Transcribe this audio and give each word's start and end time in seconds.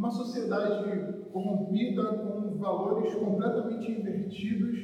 uma 0.00 0.10
sociedade 0.10 1.12
corrompida, 1.30 2.02
com 2.04 2.56
valores 2.56 3.14
completamente 3.16 3.92
invertidos, 3.92 4.78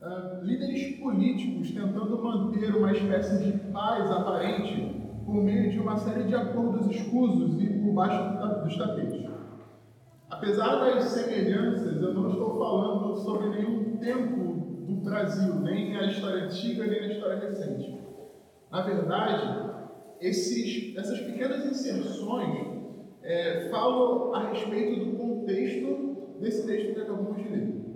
uh, 0.00 0.44
líderes 0.44 1.00
políticos 1.00 1.72
tentando 1.72 2.22
manter 2.22 2.72
uma 2.76 2.92
espécie 2.92 3.42
de 3.42 3.58
paz 3.72 4.08
aparente 4.08 5.02
por 5.24 5.42
meio 5.42 5.68
de 5.68 5.80
uma 5.80 5.96
série 5.96 6.28
de 6.28 6.34
acordos 6.36 6.86
escusos 6.94 7.60
e 7.60 7.66
por 7.66 7.92
baixo 7.92 8.62
dos 8.62 8.78
tapetes. 8.78 9.28
Apesar 10.30 10.76
das 10.76 11.02
semelhanças, 11.02 12.00
eu 12.00 12.14
não 12.14 12.30
estou 12.30 12.56
falando 12.56 13.16
sobre 13.16 13.48
nenhum 13.48 13.96
tempo 13.96 14.84
do 14.86 14.94
Brasil, 15.02 15.56
nem 15.56 15.96
a 15.96 16.06
história 16.06 16.44
antiga, 16.44 16.86
nem 16.86 17.00
a 17.00 17.08
história 17.08 17.40
recente. 17.40 17.98
Na 18.70 18.82
verdade, 18.82 19.72
esses, 20.20 20.96
essas 20.96 21.18
pequenas 21.20 21.66
inserções 21.66 22.75
é, 23.26 23.70
a 24.32 24.48
respeito 24.50 25.04
do 25.04 25.16
contexto 25.18 26.38
desse 26.40 26.66
texto 26.66 26.94
que 26.94 27.00
acabamos 27.00 27.36
de 27.36 27.48
ler. 27.48 27.86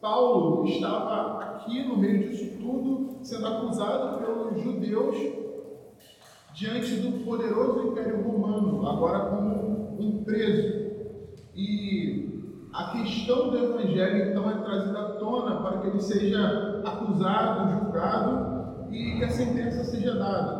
Paulo 0.00 0.64
estava 0.66 1.42
aqui 1.42 1.82
no 1.88 1.96
meio 1.96 2.28
disso 2.28 2.58
tudo, 2.58 3.18
sendo 3.22 3.46
acusado 3.46 4.18
pelos 4.18 4.60
judeus 4.62 5.16
diante 6.54 6.96
do 6.96 7.24
poderoso 7.24 7.88
Império 7.88 8.22
Romano, 8.22 8.86
agora 8.86 9.30
como 9.30 9.96
um 9.98 10.22
preso. 10.22 10.88
E 11.54 12.68
a 12.72 12.90
questão 12.92 13.50
do 13.50 13.58
Evangelho 13.58 14.30
então 14.30 14.50
é 14.50 14.54
trazida 14.62 14.98
à 15.00 15.12
tona 15.12 15.62
para 15.62 15.78
que 15.78 15.86
ele 15.88 16.00
seja 16.00 16.82
acusado, 16.84 17.70
julgado 17.70 18.88
e 18.92 19.16
que 19.16 19.24
a 19.24 19.30
sentença 19.30 19.82
seja 19.84 20.14
dada. 20.14 20.57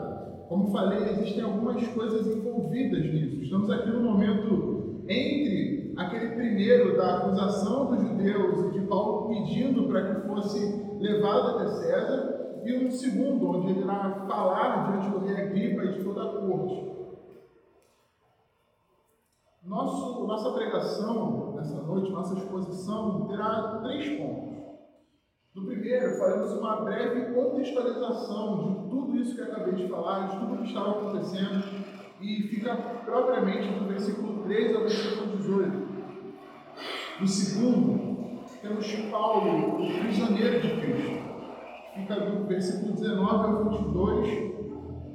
Como 0.48 0.73
falei, 0.73 1.11
existem 1.11 1.45
algumas 1.45 1.87
coisas 1.88 2.27
envolvidas 2.27 3.05
nisso. 3.05 3.43
Estamos 3.43 3.70
aqui 3.70 3.91
no 3.91 4.01
momento 4.01 5.02
entre 5.07 5.93
aquele 5.95 6.35
primeiro 6.37 6.96
da 6.96 7.18
acusação 7.18 7.87
dos 7.87 8.01
judeus 8.01 8.66
e 8.66 8.79
de 8.79 8.87
Paulo 8.87 9.29
pedindo 9.29 9.87
para 9.88 10.15
que 10.15 10.26
fosse 10.26 10.59
levado 10.99 11.49
até 11.51 11.69
César, 11.69 12.38
e 12.65 12.87
um 12.87 12.91
segundo, 12.91 13.49
onde 13.49 13.71
ele 13.71 13.80
irá 13.80 14.24
falar 14.26 14.91
diante 14.91 15.10
do 15.10 15.24
rei 15.24 15.37
Agripa 15.37 15.85
e 15.85 15.93
de 15.93 16.04
toda 16.04 16.23
a 16.23 16.41
corte. 16.41 16.88
Nosso, 19.65 20.26
nossa 20.26 20.51
pregação 20.52 21.54
nessa 21.57 21.82
noite, 21.82 22.10
nossa 22.10 22.35
exposição, 22.35 23.26
terá 23.26 23.80
três 23.82 24.19
pontos. 24.19 24.48
No 25.59 25.66
primeiro, 25.66 26.16
faremos 26.18 26.52
uma 26.52 26.82
breve 26.82 27.34
contextualização 27.34 28.84
de 28.84 28.90
tudo 28.90 29.16
isso 29.16 29.34
que 29.34 29.42
acabei 29.42 29.74
de 29.74 29.88
falar, 29.88 30.28
de 30.28 30.38
tudo 30.38 30.59
que 30.59 30.68
estava 30.68 30.90
acontecendo, 30.90 31.64
e 32.20 32.42
fica 32.45 32.76
propriamente 33.04 33.76
do 33.76 33.88
versículo 33.88 34.45
3 34.45 34.76
ao 34.76 34.82
versículo 34.82 35.36
18. 35.36 35.88
No 37.20 37.26
segundo, 37.26 38.40
temos 38.62 38.95
Paulo, 39.10 39.82
o 39.82 39.98
prisioneiro 39.98 40.60
de 40.60 40.80
Cristo, 40.80 41.24
fica 41.95 42.20
do 42.20 42.46
versículo 42.46 42.92
19 42.92 43.46
ao 43.46 43.64
22. 43.68 44.29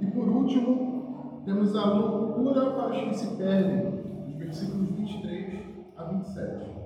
E 0.01 0.05
por 0.07 0.27
último, 0.27 1.41
temos 1.45 1.73
a 1.73 1.85
loucura 1.85 2.71
para 2.71 2.91
os 2.91 3.01
que 3.01 3.13
se 3.13 3.37
perdem, 3.37 3.91
dos 4.25 4.35
versículos 4.35 4.89
23 4.89 5.63
a 5.95 6.03
27. 6.03 6.82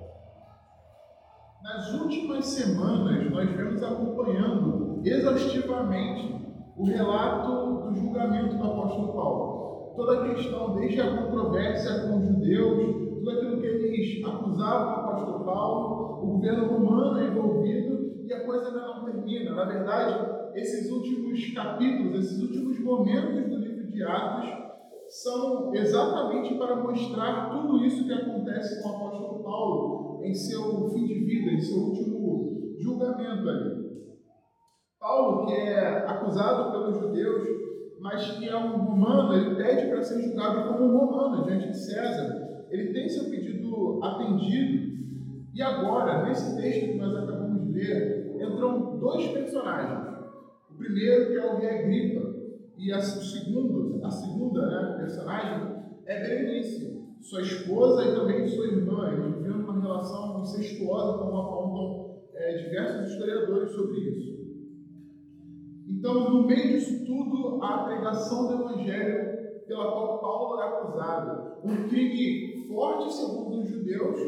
Nas 1.68 1.92
últimas 1.92 2.46
semanas, 2.46 3.30
nós 3.30 3.50
vemos 3.50 3.82
acompanhando 3.82 5.02
exaustivamente 5.04 6.34
o 6.74 6.86
relato 6.86 7.82
do 7.82 7.94
julgamento 7.94 8.56
do 8.56 8.64
apóstolo 8.64 9.12
Paulo. 9.12 9.92
Toda 9.94 10.14
a 10.14 10.34
questão, 10.34 10.74
desde 10.76 11.02
a 11.02 11.14
controvérsia 11.14 12.08
com 12.08 12.16
os 12.16 12.26
judeus, 12.26 13.10
tudo 13.10 13.30
aquilo 13.30 13.60
que 13.60 13.66
eles 13.66 14.24
acusavam 14.24 14.88
o 14.88 14.96
apóstolo 14.96 15.44
Paulo, 15.44 16.22
o 16.22 16.26
governo 16.38 16.68
romano 16.68 17.22
envolvido, 17.22 18.24
e 18.24 18.32
a 18.32 18.46
coisa 18.46 18.68
ainda 18.68 18.86
não 18.86 19.04
termina. 19.04 19.54
Na 19.54 19.64
verdade, 19.64 20.26
esses 20.54 20.90
últimos 20.90 21.52
capítulos, 21.52 22.24
esses 22.24 22.40
últimos 22.40 22.80
momentos 22.80 23.46
do 23.46 23.58
livro 23.58 23.90
de 23.90 24.02
Atos, 24.04 24.48
são 25.08 25.74
exatamente 25.74 26.54
para 26.54 26.76
mostrar 26.76 27.50
tudo 27.50 27.84
isso 27.84 28.06
que 28.06 28.12
acontece 28.14 28.82
com 28.82 28.88
o 28.88 28.96
apóstolo 28.96 29.44
Paulo 29.44 29.97
em 30.22 30.34
seu 30.34 30.88
fim 30.90 31.06
de 31.06 31.14
vida, 31.24 31.52
em 31.52 31.60
seu 31.60 31.78
último 31.78 32.76
julgamento 32.78 33.48
ali. 33.48 33.88
Paulo, 34.98 35.46
que 35.46 35.52
é 35.52 36.06
acusado 36.06 36.72
pelos 36.72 36.98
judeus, 36.98 37.46
mas 38.00 38.38
que 38.38 38.48
é 38.48 38.56
um 38.56 38.78
romano, 38.78 39.34
ele 39.34 39.56
pede 39.56 39.88
para 39.88 40.02
ser 40.02 40.22
julgado 40.22 40.72
como 40.72 40.84
um 40.84 40.98
romano 40.98 41.44
diante 41.44 41.68
de 41.68 41.76
César. 41.76 42.66
Ele 42.70 42.92
tem 42.92 43.08
seu 43.08 43.30
pedido 43.30 44.00
atendido. 44.02 44.98
E 45.54 45.62
agora, 45.62 46.26
nesse 46.26 46.60
texto 46.60 46.92
que 46.92 46.98
nós 46.98 47.14
acabamos 47.14 47.62
de 47.66 47.72
ler, 47.72 48.36
entram 48.36 48.98
dois 48.98 49.26
personagens. 49.28 50.18
O 50.70 50.74
primeiro, 50.74 51.30
que 51.30 51.38
é 51.38 51.52
o 51.52 51.58
rei 51.58 51.78
Agripa, 51.80 52.28
e 52.76 52.92
a, 52.92 52.98
o 52.98 53.02
segundo, 53.02 54.04
a 54.04 54.10
segunda 54.10 54.66
né, 54.66 54.96
personagem 54.98 55.78
é 56.06 56.20
Berenice 56.20 56.97
sua 57.20 57.42
esposa 57.42 58.04
e 58.04 58.14
também 58.14 58.46
sua 58.46 58.66
irmã. 58.66 59.12
Eles 59.12 59.36
viviam 59.36 59.60
uma 59.60 59.80
relação 59.80 60.40
incestuosa, 60.40 61.18
como 61.18 61.36
apontam 61.36 62.22
é, 62.34 62.56
diversos 62.56 63.12
historiadores 63.12 63.70
sobre 63.72 63.98
isso. 63.98 64.38
Então, 65.88 66.30
no 66.30 66.46
meio 66.46 66.68
disso 66.68 67.04
tudo, 67.04 67.62
a 67.62 67.84
pregação 67.84 68.46
do 68.46 68.64
Evangelho 68.64 69.38
pela 69.66 69.92
qual 69.92 70.20
Paulo 70.20 70.60
é 70.60 70.66
acusado. 70.66 71.58
Um 71.64 71.88
crime 71.88 72.66
forte, 72.68 73.12
segundo 73.12 73.60
os 73.60 73.68
judeus, 73.68 74.18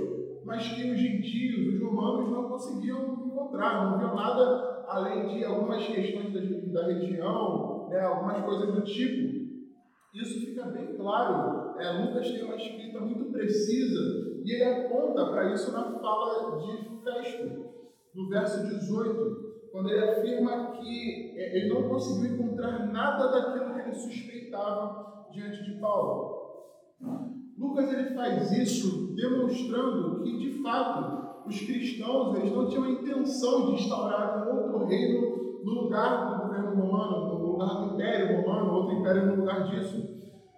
mas 0.45 0.69
que 0.69 0.91
os 0.91 0.99
gentios, 0.99 1.75
os 1.75 1.81
romanos, 1.83 2.31
não 2.31 2.49
conseguiam 2.49 3.27
encontrar, 3.27 3.91
não 3.91 3.99
viam 3.99 4.15
nada 4.15 4.85
além 4.89 5.29
de 5.29 5.45
algumas 5.45 5.87
questões 5.87 6.33
da, 6.33 6.81
da 6.81 6.87
religião, 6.89 7.89
né, 7.89 8.01
algumas 8.01 8.45
coisas 8.45 8.75
do 8.75 8.83
tipo. 8.83 9.41
Isso 10.13 10.41
fica 10.41 10.67
bem 10.67 10.97
claro. 10.97 11.60
É, 11.81 11.93
Lucas 11.93 12.31
tem 12.31 12.45
uma 12.45 12.57
escrita 12.57 13.01
muito 13.01 13.33
precisa 13.33 14.41
e 14.45 14.53
ele 14.53 14.65
aponta 14.65 15.27
para 15.31 15.53
isso 15.55 15.73
na 15.73 15.99
fala 15.99 16.59
de 16.59 17.03
Festo, 17.03 17.71
no 18.15 18.29
verso 18.29 18.69
18, 18.69 19.71
quando 19.73 19.89
ele 19.89 20.05
afirma 20.05 20.73
que 20.73 21.35
é, 21.39 21.57
ele 21.57 21.73
não 21.73 21.89
conseguiu 21.89 22.35
encontrar 22.35 22.87
nada 22.87 23.29
daquilo 23.29 23.73
que 23.73 23.81
ele 23.81 23.95
suspeitava 23.95 25.27
diante 25.33 25.65
de 25.65 25.81
Paulo. 25.81 26.41
Lucas 27.57 27.93
ele 27.93 28.15
faz 28.15 28.53
isso 28.53 29.15
demonstrando 29.15 30.23
que, 30.23 30.39
de 30.39 30.63
fato, 30.63 31.47
os 31.47 31.61
cristãos 31.61 32.37
eles 32.37 32.53
não 32.53 32.69
tinham 32.69 32.85
a 32.85 32.91
intenção 32.91 33.67
de 33.67 33.83
instaurar 33.83 34.47
um 34.47 34.57
outro 34.57 34.87
reino 34.87 35.63
no 35.65 35.83
lugar 35.83 36.37
do 36.37 36.43
governo 36.43 36.75
romano, 36.75 37.39
no 37.39 37.53
lugar 37.53 37.69
do 37.69 37.95
império 37.95 38.43
romano, 38.43 38.75
outro 38.75 38.97
império 38.97 39.27
no 39.27 39.37
lugar 39.37 39.65
disso. 39.65 40.10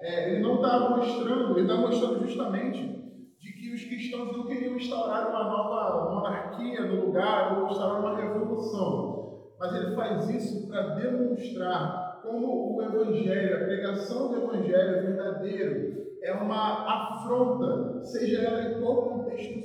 É, 0.02 0.32
ele 0.32 0.42
não 0.42 0.56
está 0.56 0.90
mostrando, 0.90 1.56
ele 1.56 1.62
está 1.62 1.80
mostrando 1.80 2.26
justamente 2.26 2.82
de 3.40 3.52
que 3.52 3.72
os 3.72 3.84
cristãos 3.84 4.36
não 4.36 4.46
queriam 4.46 4.76
instaurar 4.76 5.28
uma 5.28 5.44
nova 5.44 6.10
monarquia 6.12 6.84
no 6.86 7.06
lugar 7.06 7.56
ou 7.56 7.70
instaurar 7.70 8.00
uma 8.00 8.16
revolução. 8.16 9.52
Mas 9.60 9.74
ele 9.76 9.94
faz 9.94 10.28
isso 10.28 10.66
para 10.66 10.96
demonstrar 10.96 12.20
como 12.22 12.76
o 12.76 12.82
Evangelho, 12.82 13.56
a 13.56 13.64
pregação 13.64 14.28
do 14.28 14.42
Evangelho 14.42 15.06
verdadeiro, 15.06 16.02
é 16.20 16.32
uma 16.32 17.18
afronta, 17.18 18.04
seja 18.04 18.42
ela 18.42 18.70
em 18.70 18.80
qual 18.80 19.02
contexto, 19.08 19.60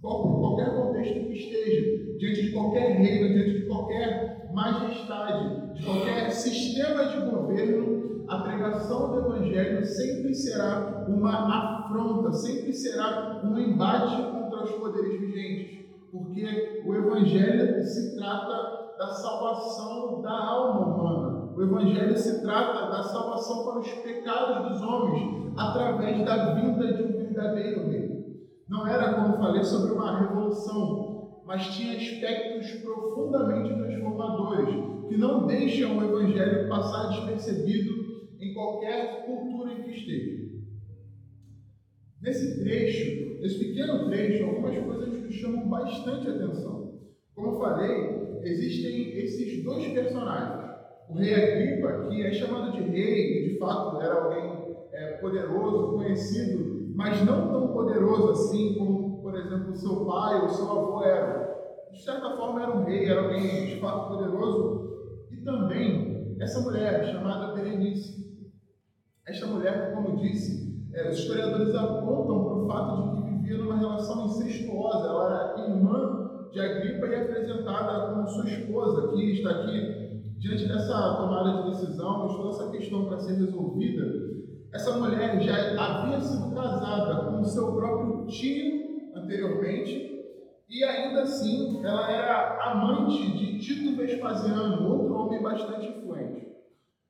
qual, 0.00 0.38
qualquer 0.38 0.74
contexto 0.74 1.14
que 1.14 1.32
esteja, 1.32 2.16
diante 2.16 2.42
de 2.42 2.52
qualquer 2.52 2.96
reino, 2.96 3.28
diante 3.34 3.60
de 3.60 3.66
qualquer 3.66 4.50
majestade, 4.52 5.74
de 5.74 5.84
qualquer 5.84 6.30
sistema 6.30 7.06
de 7.06 7.30
governo, 7.30 8.09
a 8.30 8.38
pregação 8.42 9.10
do 9.10 9.18
Evangelho 9.18 9.84
sempre 9.84 10.32
será 10.32 11.04
uma 11.08 11.80
afronta, 11.80 12.32
sempre 12.32 12.72
será 12.72 13.42
um 13.44 13.58
embate 13.58 14.22
contra 14.22 14.62
os 14.62 14.70
poderes 14.70 15.20
vigentes, 15.20 15.84
porque 16.12 16.84
o 16.86 16.94
Evangelho 16.94 17.82
se 17.82 18.16
trata 18.16 18.94
da 18.96 19.08
salvação 19.08 20.22
da 20.22 20.30
alma 20.30 20.86
humana. 20.86 21.52
O 21.56 21.60
Evangelho 21.60 22.16
se 22.16 22.40
trata 22.40 22.88
da 22.88 23.02
salvação 23.02 23.64
para 23.64 23.80
os 23.80 23.88
pecados 23.94 24.68
dos 24.68 24.80
homens 24.80 25.52
através 25.56 26.24
da 26.24 26.54
vinda 26.54 26.92
de 26.92 27.02
um 27.02 27.12
verdadeiro 27.12 27.90
rei. 27.90 28.10
Não 28.68 28.86
era, 28.86 29.14
como 29.14 29.38
falei, 29.38 29.64
sobre 29.64 29.92
uma 29.92 30.20
revolução, 30.20 31.42
mas 31.44 31.66
tinha 31.74 31.96
aspectos 31.96 32.70
profundamente 32.80 33.74
transformadores 33.74 35.08
que 35.08 35.16
não 35.16 35.48
deixam 35.48 35.98
o 35.98 36.04
Evangelho 36.04 36.68
passar 36.68 37.08
despercebido 37.08 37.99
em 38.40 38.54
qualquer 38.54 39.24
cultura 39.26 39.72
em 39.72 39.82
que 39.82 39.90
esteja. 39.90 40.50
Nesse 42.20 42.62
trecho, 42.62 43.40
nesse 43.40 43.58
pequeno 43.58 44.08
trecho, 44.08 44.44
algumas 44.44 44.78
coisas 44.78 45.22
nos 45.22 45.34
chamam 45.34 45.68
bastante 45.68 46.28
atenção. 46.28 47.00
Como 47.34 47.48
eu 47.48 47.58
falei, 47.58 48.40
existem 48.42 49.18
esses 49.18 49.62
dois 49.62 49.86
personagens. 49.88 50.70
O 51.08 51.14
rei 51.14 51.34
Agripa, 51.34 52.08
que 52.08 52.22
é 52.22 52.32
chamado 52.32 52.72
de 52.72 52.80
rei, 52.82 53.38
e 53.38 53.48
de 53.48 53.58
fato 53.58 54.00
era 54.00 54.14
alguém 54.14 54.76
é, 54.92 55.06
poderoso, 55.18 55.94
conhecido 55.94 56.80
mas 57.00 57.24
não 57.24 57.48
tão 57.50 57.72
poderoso 57.72 58.32
assim 58.32 58.74
como, 58.76 59.22
por 59.22 59.34
exemplo, 59.34 59.74
seu 59.74 60.04
pai 60.04 60.42
ou 60.42 60.50
seu 60.50 60.70
avô 60.70 61.02
era. 61.02 61.88
De 61.90 62.02
certa 62.02 62.36
forma 62.36 62.62
era 62.62 62.76
um 62.76 62.84
rei, 62.84 63.08
era 63.08 63.22
alguém 63.22 63.64
de 63.64 63.80
fato 63.80 64.08
poderoso. 64.08 65.26
E 65.30 65.36
também 65.38 66.36
essa 66.38 66.60
mulher 66.60 67.02
chamada 67.06 67.54
Berenice. 67.54 68.19
Esta 69.26 69.46
mulher, 69.46 69.94
como 69.94 70.16
disse, 70.16 70.88
é, 70.92 71.08
os 71.08 71.18
historiadores 71.18 71.74
apontam 71.74 72.44
para 72.44 72.54
o 72.54 72.66
fato 72.66 73.02
de 73.02 73.22
que 73.22 73.30
vivia 73.36 73.58
numa 73.58 73.78
relação 73.78 74.24
incestuosa. 74.26 75.06
Ela 75.06 75.54
era 75.54 75.68
irmã 75.68 76.48
de 76.52 76.60
Agripa 76.60 77.06
e 77.06 77.14
apresentada 77.14 78.14
como 78.14 78.28
sua 78.28 78.48
esposa. 78.48 79.06
Aqui 79.06 79.32
está 79.32 79.50
aqui 79.50 80.20
diante 80.38 80.66
dessa 80.66 81.16
tomada 81.16 81.62
de 81.62 81.70
decisão, 81.70 82.28
toda 82.28 82.48
essa 82.48 82.70
questão 82.70 83.04
para 83.04 83.18
ser 83.18 83.34
resolvida 83.34 84.30
essa 84.72 84.96
mulher 84.96 85.40
já 85.40 85.82
havia 85.82 86.20
sido 86.20 86.54
casada 86.54 87.24
com 87.24 87.42
seu 87.42 87.72
próprio 87.72 88.26
tio 88.26 89.10
anteriormente, 89.16 90.24
e 90.68 90.84
ainda 90.84 91.22
assim 91.22 91.84
ela 91.84 92.08
era 92.08 92.70
amante 92.70 93.36
de 93.36 93.58
Tito 93.58 93.96
Vespasiano, 93.96 94.88
outro 94.88 95.12
homem 95.12 95.42
bastante 95.42 95.86
influente. 95.86 96.46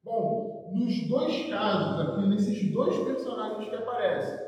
Bom, 0.02 0.39
nos 0.72 1.08
dois 1.08 1.48
casos 1.48 2.00
aqui, 2.00 2.28
nesses 2.28 2.72
dois 2.72 2.96
personagens 2.98 3.68
que 3.68 3.74
aparecem, 3.74 4.38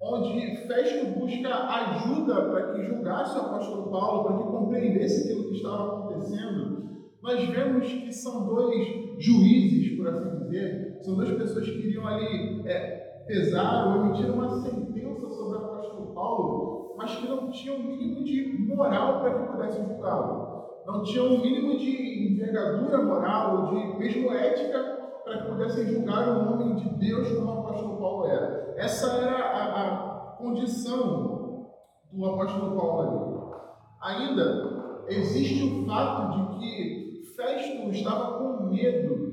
onde 0.00 0.56
Festo 0.66 1.18
busca 1.18 1.48
ajuda 1.48 2.42
para 2.50 2.72
que 2.72 2.84
julgasse 2.84 3.38
o 3.38 3.42
apóstolo 3.42 3.90
Paulo, 3.90 4.24
para 4.24 4.38
que 4.38 4.50
compreendesse 4.50 5.24
aquilo 5.24 5.48
que 5.48 5.56
estava 5.56 5.86
acontecendo, 5.86 6.88
nós 7.22 7.48
vemos 7.48 7.86
que 7.86 8.12
são 8.12 8.46
dois 8.46 8.86
juízes, 9.18 9.96
por 9.96 10.08
assim 10.08 10.38
dizer, 10.44 10.98
são 11.00 11.16
duas 11.16 11.30
pessoas 11.30 11.66
que 11.66 11.78
iriam 11.78 12.06
ali 12.06 12.62
é, 12.66 13.24
pesar 13.26 13.88
ou 13.88 14.06
emitir 14.06 14.30
uma 14.30 14.48
sentença 14.48 15.28
sobre 15.28 15.58
o 15.58 15.64
apóstolo 15.64 16.14
Paulo, 16.14 16.94
mas 16.96 17.16
que 17.16 17.28
não 17.28 17.50
tinham 17.50 17.76
o 17.76 17.80
um 17.80 17.82
mínimo 17.84 18.24
de 18.24 18.74
moral 18.74 19.20
para 19.20 19.34
que 19.34 19.52
pudessem 19.52 19.84
julgá-lo. 19.86 20.58
Não 20.86 21.02
tinham 21.02 21.26
o 21.26 21.34
um 21.34 21.42
mínimo 21.42 21.76
de 21.76 22.32
envergadura 22.32 23.02
moral, 23.02 23.66
de 23.66 23.98
mesmo 23.98 24.32
ética, 24.32 24.97
para 25.28 25.42
que 25.42 25.48
pudessem 25.48 25.86
julgar 25.86 26.28
um 26.30 26.52
homem 26.54 26.74
de 26.74 26.88
Deus 26.96 27.28
como 27.32 27.52
o 27.52 27.58
apóstolo 27.60 27.98
Paulo 27.98 28.26
era. 28.26 28.74
Essa 28.78 29.12
era 29.18 29.36
a, 29.36 29.82
a 29.82 30.36
condição 30.38 31.68
do 32.10 32.24
apóstolo 32.24 32.76
Paulo 32.76 33.52
ali. 34.00 34.16
Ainda 34.16 35.04
existe 35.08 35.64
o 35.64 35.86
fato 35.86 36.32
de 36.32 36.58
que 36.58 37.22
Festo 37.36 37.90
estava 37.90 38.38
com 38.38 38.64
medo 38.64 39.28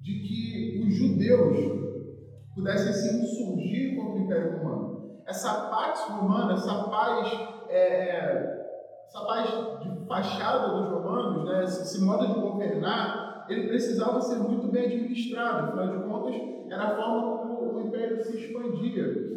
de 0.00 0.12
que 0.20 0.82
os 0.86 0.94
judeus 0.94 1.56
pudessem 2.54 2.92
se 2.92 3.22
insurgir 3.22 3.96
contra 3.96 4.14
o 4.14 4.24
Império 4.24 4.58
Romano. 4.58 5.20
Essa 5.26 5.68
paz 5.68 6.00
romana, 6.08 6.54
essa 6.54 6.84
paz, 6.84 7.32
é, 7.68 7.78
é, 7.78 8.66
essa 9.06 9.24
paz 9.26 9.50
de 9.80 10.06
fachada 10.06 10.68
dos 10.68 10.88
romanos, 10.88 11.44
né, 11.44 11.64
esse 11.64 12.02
modo 12.02 12.26
de 12.26 12.40
governar, 12.40 13.33
ele 13.48 13.68
precisava 13.68 14.20
ser 14.20 14.36
muito 14.36 14.68
bem 14.68 14.86
administrado. 14.86 15.68
Afinal 15.68 15.98
de 15.98 16.04
contas, 16.04 16.34
era 16.70 16.82
a 16.82 16.96
forma 16.96 17.38
como 17.38 17.76
o 17.76 17.80
Império 17.80 18.22
se 18.22 18.36
expandia. 18.36 19.34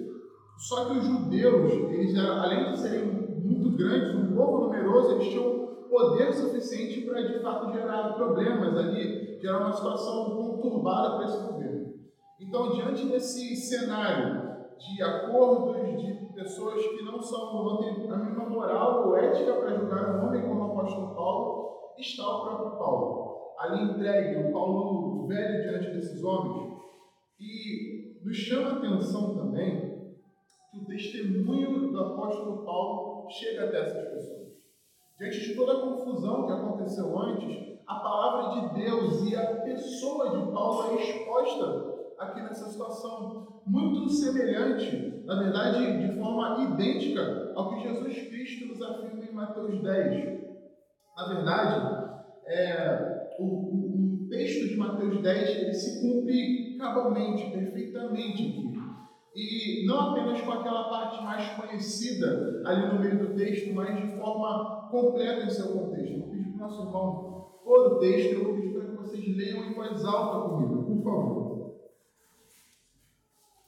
Só 0.58 0.86
que 0.86 0.98
os 0.98 1.06
judeus, 1.06 1.72
eles 1.92 2.18
além 2.18 2.72
de 2.72 2.80
serem 2.80 3.06
muito 3.06 3.78
grandes, 3.78 4.16
um 4.16 4.36
povo 4.36 4.66
numeroso, 4.66 5.12
eles 5.12 5.28
tinham 5.28 5.68
poder 5.90 6.34
suficiente 6.34 7.02
para 7.02 7.22
de 7.22 7.40
fato 7.40 7.72
gerar 7.72 8.14
problemas 8.14 8.76
ali, 8.76 9.40
gerar 9.40 9.60
uma 9.60 9.74
situação 9.74 10.36
conturbada 10.36 11.16
para 11.16 11.26
esse 11.26 11.46
governo. 11.46 11.94
Então, 12.40 12.72
diante 12.72 13.08
desse 13.08 13.56
cenário 13.56 14.48
de 14.78 15.02
acordos 15.02 16.02
de 16.02 16.14
pessoas 16.34 16.86
que 16.86 17.04
não 17.04 17.22
são, 17.22 17.66
não 17.66 17.78
têm 17.78 18.12
a 18.12 18.18
mínima 18.18 18.48
moral 18.48 19.08
ou 19.08 19.18
ética 19.18 19.54
para 19.54 19.76
julgar 19.76 20.16
um 20.16 20.28
homem 20.28 20.42
como 20.44 20.62
o 20.62 20.72
apóstolo 20.72 21.16
Paulo, 21.16 21.94
está 21.98 22.24
o 22.24 22.42
próprio 22.42 22.78
Paulo. 22.78 23.27
Ali 23.60 23.84
entregue, 23.84 24.48
o 24.48 24.52
Paulo 24.52 25.28
velho 25.28 25.62
diante 25.64 25.92
desses 25.92 26.24
homens. 26.24 26.78
E 27.40 28.22
nos 28.24 28.36
chama 28.36 28.70
a 28.70 28.78
atenção 28.78 29.36
também 29.36 29.98
que 30.72 30.80
o 30.80 30.86
testemunho 30.86 31.92
do 31.92 32.00
apóstolo 32.00 32.66
Paulo 32.66 33.30
chega 33.30 33.66
até 33.66 33.82
essas 33.82 34.10
pessoas. 34.10 34.48
Diante 35.20 35.40
de 35.42 35.56
toda 35.56 35.74
a 35.74 35.82
confusão 35.82 36.46
que 36.46 36.52
aconteceu 36.52 37.18
antes, 37.20 37.80
a 37.88 37.96
palavra 37.96 38.62
de 38.62 38.84
Deus 38.84 39.30
e 39.30 39.36
a 39.36 39.62
pessoa 39.62 40.30
de 40.30 40.52
Paulo 40.52 40.92
é 40.92 41.04
exposta 41.04 41.98
aqui 42.20 42.42
nessa 42.42 42.70
situação, 42.70 43.62
muito 43.66 44.10
semelhante, 44.10 45.24
na 45.26 45.42
verdade, 45.42 46.08
de 46.08 46.20
forma 46.20 46.64
idêntica 46.64 47.54
ao 47.56 47.70
que 47.70 47.82
Jesus 47.82 48.28
Cristo 48.28 48.68
nos 48.68 48.82
afirma 48.82 49.24
em 49.24 49.34
Mateus 49.34 49.82
10. 49.82 50.48
Na 51.16 51.28
verdade, 51.28 52.16
é, 52.46 53.17
o, 53.40 53.46
o, 53.46 54.24
o 54.26 54.30
texto 54.30 54.68
de 54.68 54.78
Mateus 54.78 55.22
10 55.22 55.50
ele 55.62 55.74
se 55.74 56.02
cumpre 56.02 56.76
cabalmente, 56.78 57.52
perfeitamente 57.52 58.44
aqui. 58.44 58.68
E 59.36 59.86
não 59.86 60.00
apenas 60.00 60.42
com 60.42 60.52
aquela 60.52 60.90
parte 60.90 61.24
mais 61.24 61.48
conhecida 61.50 62.64
ali 62.66 62.92
no 62.92 63.00
meio 63.00 63.20
do 63.20 63.36
texto, 63.36 63.72
mas 63.72 63.96
de 63.96 64.18
forma 64.18 64.88
completa 64.90 65.46
em 65.46 65.50
seu 65.50 65.68
contexto. 65.74 66.14
Eu 66.14 66.20
vou 66.22 66.30
pedir 66.30 66.52
para 66.54 66.56
o 66.56 66.58
nosso 66.58 66.82
irmão 66.82 67.28
pôr 67.64 67.88
o 67.94 68.00
texto, 68.00 68.34
eu 68.34 68.44
vou 68.46 68.54
pedir 68.56 68.74
para 68.74 68.86
que 68.86 68.96
vocês 68.96 69.38
leiam 69.38 69.66
em 69.66 69.74
voz 69.74 70.04
alta 70.04 70.50
comigo, 70.50 70.84
por 70.86 71.04
favor. 71.04 71.76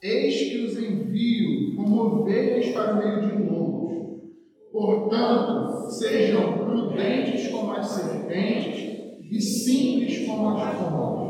Eis 0.02 0.50
que 0.50 0.66
os 0.66 0.78
envio 0.80 1.76
como 1.76 2.22
ovelhas 2.22 2.72
para 2.72 2.94
o 2.94 2.98
meio 2.98 3.22
de 3.22 3.44
lobos. 3.44 4.24
Portanto, 4.72 5.92
sejam 5.92 6.58
prudentes 6.58 7.48
como 7.50 7.74
as 7.74 7.86
serpentes 7.86 8.89
e 9.30 9.40
simples 9.40 10.28
como 10.28 10.58
as 10.58 10.76
pombas. 10.76 11.30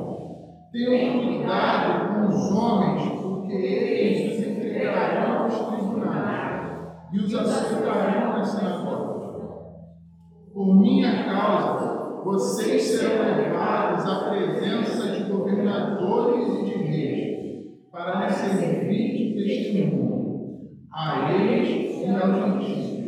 Tenham 0.72 1.26
cuidado 1.26 2.14
com 2.14 2.28
os 2.28 2.52
homens, 2.52 3.22
porque 3.22 3.54
eles 3.54 4.48
entregarão 4.48 5.44
aos 5.44 5.68
tribunais 5.68 6.78
e 7.12 7.20
os 7.20 7.36
açoitarão 7.36 8.38
nas 8.38 8.48
sinagogas. 8.48 9.20
Por 10.54 10.80
minha 10.80 11.26
causa, 11.26 12.24
vocês 12.24 12.82
serão 12.84 13.36
levados 13.36 14.06
à 14.06 14.30
presença 14.30 15.12
de 15.12 15.24
governadores 15.32 16.60
e 16.60 16.66
de 16.66 16.78
reis, 16.84 17.66
para 17.92 18.20
me 18.20 18.30
servir 18.30 19.18
de 19.18 19.34
testemunho 19.34 20.30
a 20.92 21.32
eles 21.34 22.02
e 22.02 22.08
aos 22.08 22.36
gentios. 22.36 23.00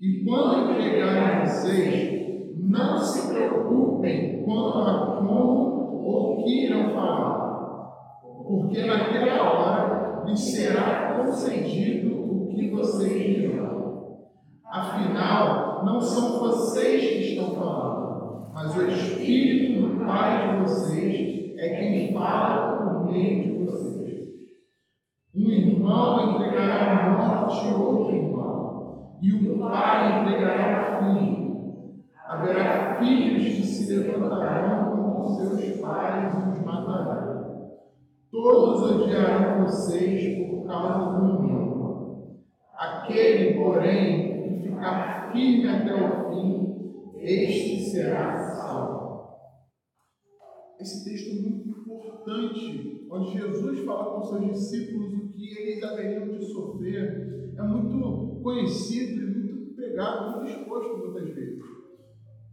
E 0.00 0.24
quando 0.24 0.70
entregarem 0.70 1.46
vocês, 1.46 2.15
não 2.66 2.98
se 2.98 3.32
preocupem 3.32 4.42
quanto 4.44 4.78
a 4.78 5.16
como 5.18 6.02
ou 6.04 6.42
que 6.42 6.66
irão 6.66 6.90
falar, 6.90 7.92
porque 8.46 8.84
naquela 8.84 9.52
hora 9.52 10.24
lhes 10.26 10.40
será 10.40 11.14
concedido 11.14 12.16
o 12.16 12.48
que 12.48 12.70
vocês 12.70 13.36
dirão. 13.36 14.26
Afinal, 14.64 15.84
não 15.84 16.00
são 16.00 16.40
vocês 16.40 17.02
que 17.02 17.34
estão 17.34 17.54
falando, 17.54 18.50
mas 18.52 18.76
o 18.76 18.86
Espírito 18.88 19.88
do 19.88 20.04
Pai 20.04 20.48
de 20.48 20.62
vocês 20.62 21.54
é 21.58 21.68
quem 21.76 22.12
fala 22.12 22.78
por 22.78 23.12
meio 23.12 23.44
de 23.44 23.64
vocês. 23.64 24.26
Um 25.34 25.50
irmão 25.50 26.34
entregará 26.34 27.06
a 27.06 27.44
morte 27.44 27.74
outro 27.74 28.14
irmão, 28.14 29.18
e 29.22 29.32
o 29.32 29.58
pai 29.58 30.22
entregará 30.22 30.98
o 31.00 31.14
filho. 31.14 31.45
Haverá 32.46 33.00
filhos 33.00 33.42
que 33.42 33.62
se 33.66 33.96
levantarão 33.96 35.14
contra 35.16 35.46
seus 35.46 35.80
pais 35.80 36.32
e 36.32 36.52
os 36.52 36.64
matarão 36.64 37.80
Todos 38.30 38.82
odiarão 38.82 39.64
vocês 39.64 40.46
por 40.46 40.64
causa 40.64 41.18
do 41.18 41.22
nome. 41.22 42.36
Aquele, 42.72 43.54
porém, 43.54 44.60
que 44.62 44.68
ficar 44.68 45.32
firme 45.32 45.68
até 45.68 45.92
o 45.92 46.30
fim, 46.30 47.18
este 47.18 47.90
será 47.90 48.36
salvo. 48.36 49.40
Esse 50.78 51.04
texto 51.04 51.30
é 51.30 51.50
muito 51.50 51.68
importante, 51.68 53.08
onde 53.10 53.32
Jesus 53.32 53.84
fala 53.84 54.14
com 54.14 54.22
seus 54.22 54.52
discípulos 54.52 55.14
o 55.14 55.32
que 55.32 55.48
eles 55.58 55.82
haveriam 55.82 56.28
de 56.28 56.44
sofrer, 56.44 57.54
é 57.58 57.62
muito 57.62 58.40
conhecido 58.40 59.22
e 59.22 59.34
muito 59.34 59.74
pregado, 59.74 60.36
muito 60.36 60.52
exposto 60.52 60.98
muitas 60.98 61.34
vezes. 61.34 61.65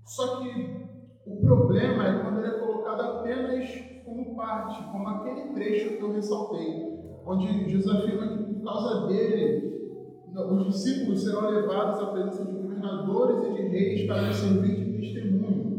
Só 0.05 0.41
que 0.41 0.83
o 1.25 1.41
problema 1.41 2.07
é 2.07 2.19
quando 2.21 2.39
ele 2.39 2.55
é 2.55 2.59
colocado 2.59 3.01
apenas 3.01 3.69
como 4.05 4.35
parte, 4.35 4.83
como 4.91 5.07
aquele 5.07 5.53
trecho 5.53 5.97
que 5.97 6.01
eu 6.01 6.11
ressaltei, 6.11 6.93
onde 7.25 7.69
Jesus 7.69 7.87
afirma 7.95 8.37
que 8.37 8.43
por 8.53 8.63
causa 8.63 9.07
dele 9.07 9.73
os 10.35 10.65
discípulos 10.67 11.23
serão 11.23 11.49
levados 11.49 11.99
à 11.99 12.07
presença 12.07 12.45
de 12.45 12.51
governadores 12.51 13.47
e 13.47 13.53
de 13.53 13.67
reis 13.69 14.07
para 14.07 14.33
servir 14.33 14.75
de 14.75 14.97
testemunho. 14.99 15.73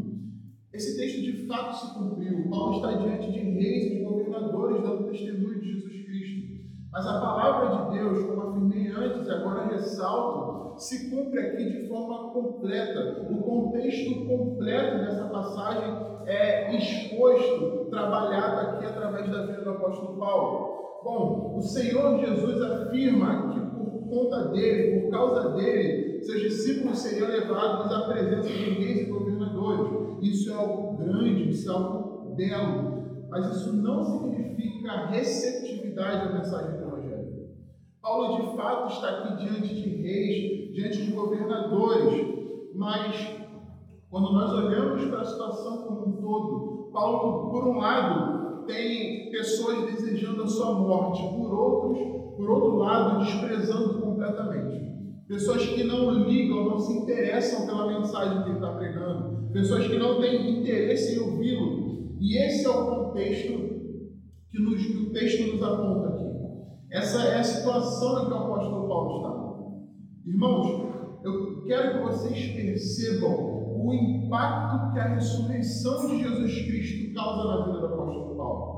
Esse 0.73 0.97
texto 0.97 1.21
de 1.21 1.45
fato 1.45 1.75
se 1.75 1.93
cumpriu. 1.93 2.49
Paulo 2.49 2.77
está 2.77 2.93
diante 2.93 3.31
de 3.31 3.39
reis 3.39 3.85
e 3.85 3.97
de 3.97 4.03
governadores 4.03 4.81
dando 4.81 5.09
testemunho 5.09 5.59
de 5.59 5.73
Jesus. 5.73 5.84
Mas 6.95 7.05
a 7.07 7.19
palavra 7.19 7.75
de 7.75 7.97
Deus, 7.97 8.25
como 8.25 8.41
afirmei 8.41 8.87
antes, 8.87 9.29
agora 9.29 9.67
ressalto, 9.67 10.79
se 10.79 11.09
cumpre 11.09 11.41
aqui 11.41 11.65
de 11.65 11.89
forma 11.89 12.31
completa. 12.31 13.27
O 13.29 13.41
contexto 13.41 14.25
completo 14.25 14.99
dessa 14.99 15.25
passagem 15.25 15.93
é 16.25 16.73
exposto, 16.73 17.89
trabalhado 17.89 18.61
aqui 18.61 18.85
através 18.85 19.29
da 19.29 19.45
vida 19.45 19.61
do 19.61 19.71
apóstolo 19.71 20.17
Paulo. 20.17 21.01
Bom, 21.03 21.55
o 21.57 21.61
Senhor 21.61 22.17
Jesus 22.17 22.61
afirma 22.61 23.51
que 23.51 23.59
por 23.59 24.07
conta 24.07 24.45
dele, 24.53 25.01
por 25.01 25.11
causa 25.11 25.49
dele, 25.49 26.23
seus 26.23 26.43
discípulos 26.43 26.99
seriam 26.99 27.27
levados 27.27 27.91
à 27.91 28.07
presença 28.07 28.47
de 28.47 28.69
reis 28.69 29.01
e 29.01 29.11
governadores. 29.11 30.17
Isso 30.21 30.49
é 30.49 30.55
algo 30.55 30.95
grande, 30.95 31.49
isso 31.49 31.69
é 31.69 31.75
algo 31.75 32.35
belo. 32.35 32.95
Mas 33.27 33.47
isso 33.47 33.75
não 33.75 34.01
significa 34.01 35.07
receptividade 35.07 36.29
à 36.29 36.33
mensagem. 36.33 36.84
Paulo, 38.05 38.39
de 38.39 38.55
fato, 38.55 38.93
está 38.93 39.09
aqui 39.09 39.43
diante 39.43 39.73
de 39.73 39.89
reis, 40.03 40.71
diante 40.75 41.05
de 41.05 41.11
governadores, 41.11 42.27
mas 42.75 43.35
quando 44.11 44.31
nós 44.31 44.53
olhamos 44.53 45.05
para 45.05 45.21
a 45.21 45.25
situação 45.25 45.87
como 45.87 46.09
um 46.09 46.21
todo, 46.21 46.91
Paulo, 46.93 47.49
por 47.49 47.67
um 47.67 47.79
lado, 47.79 48.63
tem 48.67 49.31
pessoas 49.31 49.91
desejando 49.91 50.43
a 50.43 50.47
sua 50.47 50.75
morte, 50.75 51.23
por 51.35 51.51
outros, 51.51 51.97
por 52.37 52.47
outro 52.47 52.75
lado, 52.75 53.25
desprezando 53.25 53.99
completamente. 53.99 54.85
Pessoas 55.27 55.65
que 55.65 55.83
não 55.83 56.11
ligam, 56.11 56.63
não 56.63 56.77
se 56.77 56.93
interessam 56.93 57.65
pela 57.65 57.87
mensagem 57.87 58.43
que 58.43 58.49
ele 58.49 58.59
está 58.59 58.71
pregando. 58.73 59.51
Pessoas 59.51 59.87
que 59.87 59.97
não 59.97 60.21
têm 60.21 60.59
interesse 60.59 61.15
em 61.15 61.21
ouvi-lo. 61.21 62.15
E 62.21 62.37
esse 62.37 62.67
é 62.67 62.69
o 62.69 62.85
contexto 62.85 63.51
que, 64.51 64.61
nos, 64.61 64.85
que 64.85 64.95
o 64.95 65.11
texto 65.11 65.51
nos 65.51 65.63
aponta 65.63 66.09
aqui. 66.09 66.24
Essa 66.91 67.23
é 67.23 67.39
a 67.39 67.43
situação 67.43 68.23
em 68.23 68.25
que 68.27 68.33
o 68.33 68.37
apóstolo 68.37 68.87
Paulo 68.87 69.17
está. 69.17 70.31
Irmãos, 70.31 70.95
eu 71.23 71.63
quero 71.63 71.93
que 71.93 72.03
vocês 72.05 72.55
percebam 72.55 73.55
o 73.85 73.93
impacto 73.93 74.93
que 74.93 74.99
a 74.99 75.07
ressurreição 75.15 76.07
de 76.07 76.23
Jesus 76.23 76.53
Cristo 76.65 77.13
causa 77.13 77.43
na 77.43 77.65
vida 77.65 77.79
do 77.79 77.85
apóstolo 77.87 78.35
Paulo. 78.35 78.75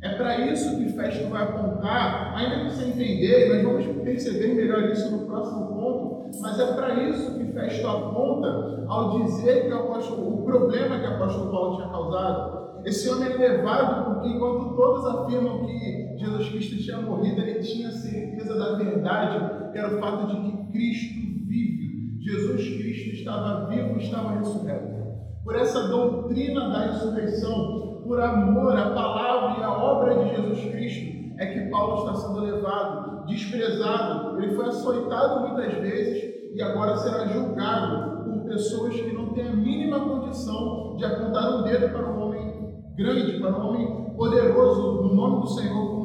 É 0.00 0.14
para 0.14 0.46
isso 0.46 0.76
que 0.76 0.92
Festo 0.92 1.28
vai 1.28 1.42
apontar, 1.42 2.36
ainda 2.36 2.60
que 2.60 2.70
você 2.70 2.84
entender, 2.84 3.52
nós 3.52 3.64
vamos 3.64 4.04
perceber 4.04 4.54
melhor 4.54 4.84
isso 4.90 5.10
no 5.10 5.26
próximo 5.26 5.66
ponto, 5.66 6.30
mas 6.40 6.60
é 6.60 6.72
para 6.74 6.94
isso 7.08 7.36
que 7.36 7.52
Festo 7.52 7.86
aponta 7.86 8.84
ao 8.86 9.18
dizer 9.20 9.66
que 9.66 9.72
o, 9.72 9.78
apóstolo, 9.78 10.42
o 10.42 10.44
problema 10.44 11.00
que 11.00 11.06
o 11.06 11.14
apóstolo 11.14 11.50
Paulo 11.50 11.76
tinha 11.76 11.88
causado. 11.88 12.82
Esse 12.84 13.10
homem 13.10 13.32
é 13.32 13.36
levado 13.36 14.14
porque, 14.14 14.28
enquanto 14.28 14.76
todos 14.76 15.04
afirmam 15.04 15.66
que 15.66 16.07
Jesus 16.18 16.48
Cristo 16.48 16.76
tinha 16.78 17.00
morrido, 17.00 17.40
ele 17.40 17.60
tinha 17.60 17.90
certeza 17.90 18.58
da 18.58 18.74
verdade, 18.74 19.72
que 19.72 19.78
era 19.78 19.96
o 19.96 20.00
fato 20.00 20.26
de 20.26 20.40
que 20.42 20.72
Cristo 20.72 21.14
vive. 21.46 22.18
Jesus 22.20 22.76
Cristo 22.76 23.14
estava 23.14 23.66
vivo, 23.68 23.98
estava 23.98 24.38
ressurreto. 24.38 24.98
Por 25.44 25.54
essa 25.54 25.88
doutrina 25.88 26.68
da 26.68 26.86
ressurreição, 26.86 28.02
por 28.04 28.20
amor 28.20 28.76
à 28.76 28.90
palavra 28.90 29.60
e 29.60 29.62
à 29.62 29.72
obra 29.72 30.24
de 30.24 30.34
Jesus 30.34 30.72
Cristo, 30.72 31.18
é 31.38 31.46
que 31.46 31.70
Paulo 31.70 32.00
está 32.00 32.14
sendo 32.14 32.40
levado, 32.40 33.26
desprezado. 33.26 34.38
Ele 34.38 34.54
foi 34.54 34.66
açoitado 34.66 35.48
muitas 35.48 35.72
vezes 35.74 36.52
e 36.54 36.60
agora 36.60 36.96
será 36.96 37.26
julgado 37.28 38.24
por 38.24 38.44
pessoas 38.48 38.94
que 38.94 39.12
não 39.12 39.32
têm 39.32 39.46
a 39.46 39.52
mínima 39.52 40.00
condição 40.00 40.96
de 40.96 41.04
apontar 41.04 41.60
um 41.60 41.62
dedo 41.62 41.92
para 41.92 42.10
um 42.10 42.20
homem 42.20 42.74
grande, 42.96 43.38
para 43.38 43.56
um 43.56 43.68
homem 43.68 44.14
poderoso 44.16 45.02
no 45.02 45.14
nome 45.14 45.42
do 45.42 45.46
Senhor, 45.46 45.94
o 45.94 45.97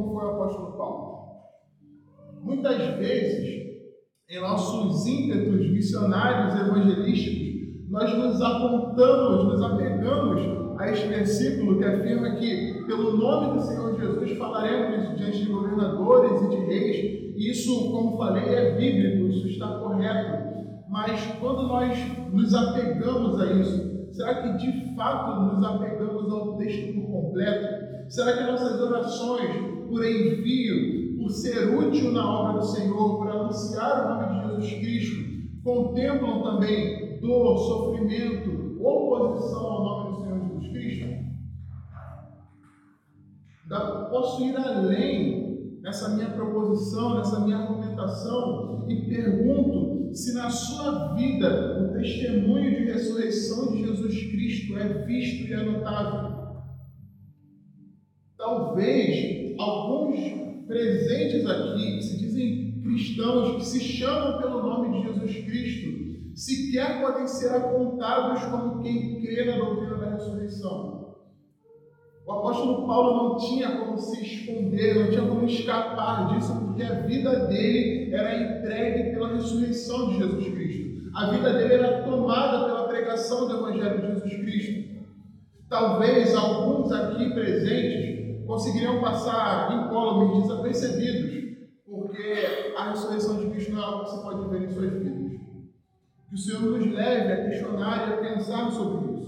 apóstolo 0.43 0.77
Paulo. 0.77 1.13
Muitas 2.41 2.97
vezes, 2.97 3.63
em 4.29 4.41
nossos 4.41 5.05
ímpetos 5.07 5.69
missionários 5.71 6.59
evangelísticos, 6.59 7.89
nós 7.89 8.17
nos 8.17 8.41
apontamos, 8.41 9.45
nos 9.45 9.61
apegamos 9.61 10.41
a 10.79 10.89
este 10.89 11.07
versículo 11.07 11.77
que 11.77 11.85
afirma 11.85 12.35
que, 12.35 12.83
pelo 12.85 13.17
nome 13.17 13.53
do 13.53 13.61
Senhor 13.61 13.97
Jesus, 13.97 14.37
falaremos 14.37 15.15
diante 15.17 15.45
de 15.45 15.51
governadores 15.51 16.41
e 16.41 16.49
de 16.49 16.65
reis. 16.65 17.33
Isso, 17.37 17.91
como 17.91 18.17
falei, 18.17 18.53
é 18.53 18.75
bíblico, 18.75 19.27
isso 19.27 19.47
está 19.47 19.79
correto. 19.79 20.53
Mas 20.89 21.23
quando 21.39 21.67
nós 21.67 21.97
nos 22.31 22.53
apegamos 22.53 23.39
a 23.39 23.53
isso, 23.53 24.11
será 24.11 24.41
que 24.41 24.57
de 24.57 24.95
fato 24.95 25.41
nos 25.41 25.63
apegamos 25.63 26.31
ao 26.31 26.57
texto 26.57 26.93
por 26.93 27.11
completo? 27.11 27.83
Será 28.09 28.37
que 28.37 28.51
nossas 28.51 28.79
orações 28.81 29.72
por 29.93 30.03
envio, 30.03 31.17
por 31.17 31.29
ser 31.29 31.77
útil 31.77 32.11
na 32.11 32.27
obra 32.27 32.59
do 32.59 32.65
Senhor, 32.65 33.17
por 33.17 33.27
anunciar 33.27 34.05
o 34.05 34.09
nome 34.09 34.33
de 34.33 34.47
Jesus 34.47 34.79
Cristo, 34.79 35.61
contemplam 35.63 36.41
também 36.41 37.19
dor, 37.19 37.57
sofrimento, 37.59 38.75
oposição 38.81 39.59
ao 39.59 39.83
nome 39.83 40.03
posso 44.23 44.43
ir 44.45 44.55
além 44.55 45.79
nessa 45.81 46.15
minha 46.15 46.29
proposição, 46.29 47.17
nessa 47.17 47.39
minha 47.41 47.57
argumentação 47.57 48.85
e 48.87 49.07
pergunto 49.07 50.13
se 50.15 50.33
na 50.33 50.49
sua 50.49 51.13
vida 51.15 51.83
o 51.83 51.93
testemunho 51.93 52.71
de 52.71 52.91
ressurreição 52.91 53.71
de 53.71 53.83
Jesus 53.83 54.31
Cristo 54.31 54.77
é 54.77 55.05
visto 55.05 55.47
e 55.47 55.53
anotável. 55.53 56.43
Talvez 58.37 59.42
alguns 59.63 60.65
presentes 60.67 61.45
aqui 61.45 61.97
que 61.97 62.01
se 62.01 62.19
dizem 62.19 62.81
cristãos, 62.81 63.55
que 63.55 63.65
se 63.65 63.79
chamam 63.79 64.41
pelo 64.41 64.61
nome 64.61 64.97
de 64.97 65.07
Jesus 65.07 65.45
Cristo, 65.45 66.35
sequer 66.35 67.01
podem 67.01 67.27
ser 67.27 67.49
apontados 67.55 68.43
como 68.45 68.81
quem 68.81 69.21
crê 69.21 69.45
na 69.45 69.57
doutrina 69.57 69.97
da 69.97 70.11
ressurreição. 70.11 70.93
O 72.25 72.31
apóstolo 72.31 72.87
Paulo 72.87 73.29
não 73.29 73.37
tinha 73.37 73.77
como 73.77 73.97
se 73.97 74.21
esconder, 74.23 74.95
não 74.95 75.09
tinha 75.09 75.27
como 75.27 75.45
escapar 75.45 76.33
disso, 76.33 76.57
porque 76.57 76.83
a 76.83 77.01
vida 77.01 77.47
dele 77.47 78.13
era 78.13 78.59
entregue 78.59 79.11
pela 79.11 79.33
ressurreição 79.33 80.09
de 80.09 80.17
Jesus 80.19 80.53
Cristo. 80.53 81.11
A 81.15 81.31
vida 81.31 81.53
dele 81.53 81.73
era 81.73 82.03
tomada 82.03 82.65
pela 82.65 82.87
pregação 82.87 83.47
do 83.47 83.57
Evangelho 83.57 84.01
de 84.01 84.07
Jesus 84.07 84.33
Cristo. 84.35 84.93
Talvez 85.69 86.33
alguns 86.33 86.91
aqui 86.91 87.33
presentes 87.33 88.22
conseguiriam 88.45 89.01
passar 89.01 89.85
incólumes, 89.85 90.43
desapercebidos, 90.43 91.57
porque 91.85 92.73
a 92.77 92.89
ressurreição 92.89 93.39
de 93.39 93.49
Cristo 93.49 93.73
não 93.73 93.81
é 93.81 93.85
algo 93.85 94.03
que 94.03 94.11
você 94.11 94.21
pode 94.21 94.49
ver 94.49 94.63
em 94.63 94.69
suas 94.69 94.91
vidas. 94.91 95.39
Que 96.29 96.35
o 96.35 96.37
Senhor 96.37 96.61
nos 96.61 96.91
leve 96.91 97.31
a 97.31 97.45
questionar 97.45 98.09
e 98.09 98.13
a 98.13 98.17
pensar 98.17 98.71
sobre 98.71 99.13
isso 99.13 99.23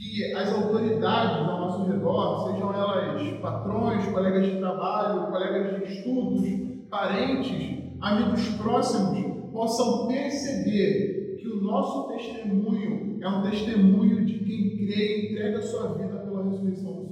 que 0.00 0.32
as 0.32 0.50
autoridades 0.50 1.46
ao 1.46 1.60
nosso 1.60 1.84
redor, 1.84 2.50
sejam 2.50 2.72
elas 2.72 3.38
patrões, 3.40 4.06
colegas 4.06 4.46
de 4.46 4.56
trabalho, 4.56 5.30
colegas 5.30 5.76
de 5.76 5.92
estudos, 5.92 6.88
parentes, 6.88 7.84
amigos 8.00 8.48
próximos, 8.56 9.52
possam 9.52 10.08
perceber 10.08 11.36
que 11.38 11.48
o 11.48 11.62
nosso 11.62 12.08
testemunho 12.08 13.18
é 13.20 13.28
um 13.28 13.42
testemunho 13.42 14.24
de 14.24 14.38
quem 14.38 14.70
crê 14.70 15.28
e 15.28 15.32
entrega 15.32 15.58
a 15.58 15.62
sua 15.62 15.92
vida 15.92 16.16
pela 16.16 16.44
ressurreição 16.44 16.94
do 16.94 17.02
Senhor. 17.02 17.09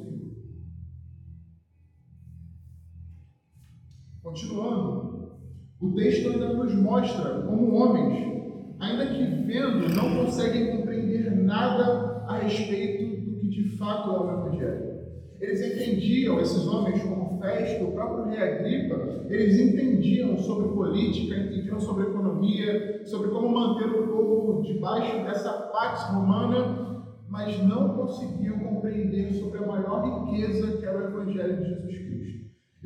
Continuando, 4.28 5.38
o 5.80 5.94
texto 5.94 6.28
ainda 6.28 6.52
nos 6.52 6.74
mostra 6.74 7.40
como 7.46 7.74
homens, 7.74 8.76
ainda 8.78 9.06
que 9.06 9.24
vendo, 9.46 9.88
não 9.88 10.22
conseguem 10.22 10.76
compreender 10.76 11.34
nada 11.34 12.24
a 12.28 12.36
respeito 12.36 13.22
do 13.24 13.38
que 13.38 13.48
de 13.48 13.76
fato 13.78 14.10
é 14.10 14.20
o 14.20 14.30
Evangelho. 14.30 14.98
Eles 15.40 15.62
entendiam, 15.62 16.38
esses 16.40 16.66
homens 16.66 17.02
como 17.02 17.40
Festo, 17.40 17.84
o 17.84 17.92
próprio 17.92 18.26
rei 18.26 18.38
Agripa, 18.38 19.24
eles 19.30 19.58
entendiam 19.58 20.36
sobre 20.36 20.68
política, 20.74 21.34
entendiam 21.34 21.80
sobre 21.80 22.08
economia, 22.08 23.06
sobre 23.06 23.30
como 23.30 23.48
manter 23.48 23.86
o 23.86 24.08
povo 24.08 24.62
debaixo 24.62 25.24
dessa 25.24 25.52
pax 25.72 26.02
romana, 26.12 27.06
mas 27.30 27.58
não 27.62 27.96
conseguiam 27.96 28.58
compreender 28.58 29.32
sobre 29.32 29.64
a 29.64 29.66
maior 29.66 30.26
riqueza 30.26 30.76
que 30.76 30.84
é 30.84 30.94
o 30.94 31.04
Evangelho 31.04 31.56
de 31.62 31.68
Jesus 31.70 31.86
Cristo. 31.86 32.07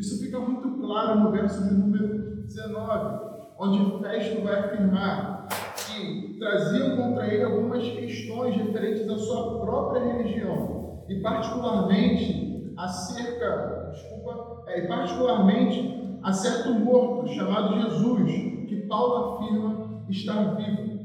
Isso 0.03 0.19
fica 0.19 0.41
muito 0.41 0.69
claro 0.81 1.21
no 1.21 1.31
verso 1.31 1.63
de 1.63 1.75
número 1.75 2.43
19, 2.45 3.21
onde 3.57 4.03
Festo 4.03 4.43
vai 4.43 4.59
afirmar 4.59 5.47
que 5.77 6.39
traziam 6.41 6.97
contra 6.97 7.33
ele 7.33 7.45
algumas 7.45 7.85
questões 7.85 8.57
referentes 8.57 9.09
à 9.09 9.17
sua 9.17 9.61
própria 9.61 10.03
religião 10.03 11.05
e 11.09 11.21
particularmente 11.21 12.75
acerca, 12.77 13.93
desculpa, 13.93 14.65
é, 14.67 14.89
particularmente 14.89 16.19
a 16.21 16.33
certo 16.33 16.75
morto 16.75 17.33
chamado 17.33 17.81
Jesus, 17.81 18.33
que 18.69 18.85
Paulo 18.89 19.37
afirma 19.37 20.05
estar 20.09 20.57
vivo. 20.57 20.99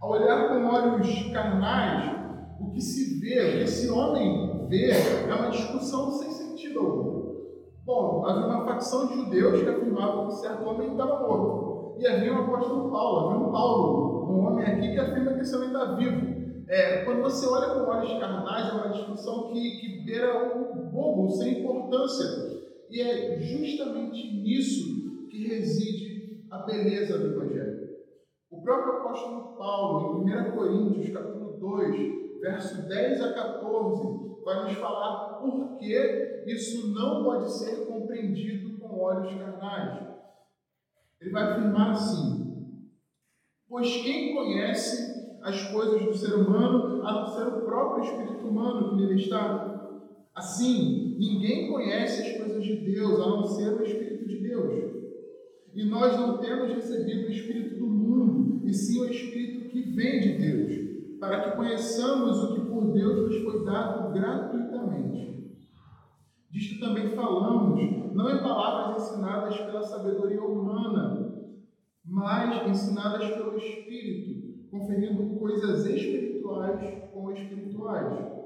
Ao 0.00 0.10
olhar 0.10 0.48
com 0.48 0.66
olhos 0.66 1.30
carnais, 1.32 2.16
o 2.58 2.68
que 2.72 2.80
se 2.80 3.20
vê, 3.20 3.38
o 3.38 3.52
que 3.58 3.62
esse 3.62 3.88
homem 3.88 4.66
vê, 4.68 4.90
é 4.90 5.32
uma 5.32 5.50
discussão 5.50 6.10
sem 6.10 6.32
sentido 6.32 6.80
algum. 6.80 7.15
Bom, 7.86 8.26
havia 8.26 8.46
uma 8.46 8.64
facção 8.64 9.06
de 9.06 9.14
judeus 9.14 9.62
que 9.62 9.68
afirmavam 9.68 10.26
que 10.26 10.34
certo 10.34 10.68
homem 10.68 10.90
estava 10.90 11.20
morto. 11.20 11.96
E 12.00 12.04
havia 12.04 12.32
o 12.32 12.42
apóstolo 12.42 12.90
Paulo, 12.90 13.30
havia 13.30 13.46
um 13.46 13.52
Paulo, 13.52 14.28
um 14.28 14.44
homem 14.44 14.66
aqui 14.66 14.90
que 14.92 14.98
afirma 14.98 15.34
que 15.34 15.42
esse 15.42 15.54
homem 15.54 15.68
está 15.68 15.94
vivo. 15.94 16.66
É, 16.68 17.04
quando 17.04 17.22
você 17.22 17.46
olha 17.46 17.74
com 17.74 17.88
olhos 17.88 18.18
carnais, 18.18 18.68
é 18.68 18.72
uma 18.72 18.88
discussão 18.88 19.52
que, 19.52 19.78
que 19.78 20.04
beira 20.04 20.58
o 20.58 20.90
bobo, 20.90 21.30
sem 21.30 21.60
importância. 21.60 22.26
E 22.90 23.00
é 23.00 23.38
justamente 23.38 24.42
nisso 24.42 25.28
que 25.30 25.46
reside 25.46 26.44
a 26.50 26.58
beleza 26.64 27.16
do 27.16 27.36
Evangelho. 27.36 27.86
O 28.50 28.62
próprio 28.62 28.94
apóstolo 28.94 29.56
Paulo, 29.56 30.28
em 30.28 30.50
1 30.50 30.56
Coríntios, 30.56 31.10
capítulo 31.10 31.56
2, 31.56 32.25
verso 32.40 32.88
10 32.88 33.22
a 33.22 33.32
14, 33.32 34.42
vai 34.44 34.64
nos 34.64 34.72
falar 34.78 35.38
por 35.40 35.78
que 35.78 36.44
isso 36.46 36.94
não 36.94 37.24
pode 37.24 37.50
ser 37.50 37.86
compreendido 37.86 38.78
com 38.78 39.00
olhos 39.00 39.34
carnais. 39.34 40.06
Ele 41.20 41.30
vai 41.30 41.42
afirmar 41.44 41.90
assim: 41.90 42.90
Pois 43.68 43.88
quem 44.02 44.34
conhece 44.34 45.38
as 45.42 45.70
coisas 45.70 46.04
do 46.04 46.14
ser 46.14 46.34
humano 46.34 47.06
a 47.06 47.12
não 47.12 47.26
ser 47.26 47.46
o 47.46 47.62
próprio 47.62 48.04
espírito 48.04 48.48
humano 48.48 48.90
que 48.90 48.96
nele 48.96 49.20
está. 49.20 49.76
Assim, 50.34 51.16
ninguém 51.18 51.70
conhece 51.70 52.22
as 52.22 52.36
coisas 52.36 52.62
de 52.62 52.76
Deus 52.76 53.18
a 53.20 53.26
não 53.30 53.44
ser 53.44 53.72
o 53.72 53.82
Espírito 53.82 54.28
de 54.28 54.36
Deus. 54.38 54.96
E 55.74 55.84
nós 55.84 56.14
não 56.16 56.38
temos 56.38 56.74
recebido 56.74 57.26
o 57.26 57.30
Espírito 57.30 57.76
do 57.76 57.86
mundo, 57.86 58.66
e 58.66 58.72
sim 58.74 59.00
o 59.00 59.10
Espírito 59.10 59.70
que 59.70 59.80
vem 59.80 60.20
de 60.20 60.32
Deus, 60.38 60.85
para 61.20 61.40
que 61.40 61.56
conheçamos 61.56 62.42
o 62.44 62.54
que 62.54 62.60
por 62.68 62.92
Deus 62.92 63.16
nos 63.26 63.42
foi 63.42 63.64
dado 63.64 64.12
gratuitamente. 64.12 65.56
Disto 66.50 66.80
também 66.80 67.10
falamos, 67.10 68.14
não 68.14 68.30
em 68.30 68.42
palavras 68.42 69.02
ensinadas 69.02 69.58
pela 69.58 69.82
sabedoria 69.82 70.42
humana, 70.42 71.34
mas 72.04 72.68
ensinadas 72.68 73.28
pelo 73.30 73.56
Espírito 73.56 74.36
conferindo 74.70 75.38
coisas 75.38 75.86
espirituais 75.86 77.02
com 77.12 77.32
espirituais. 77.32 78.36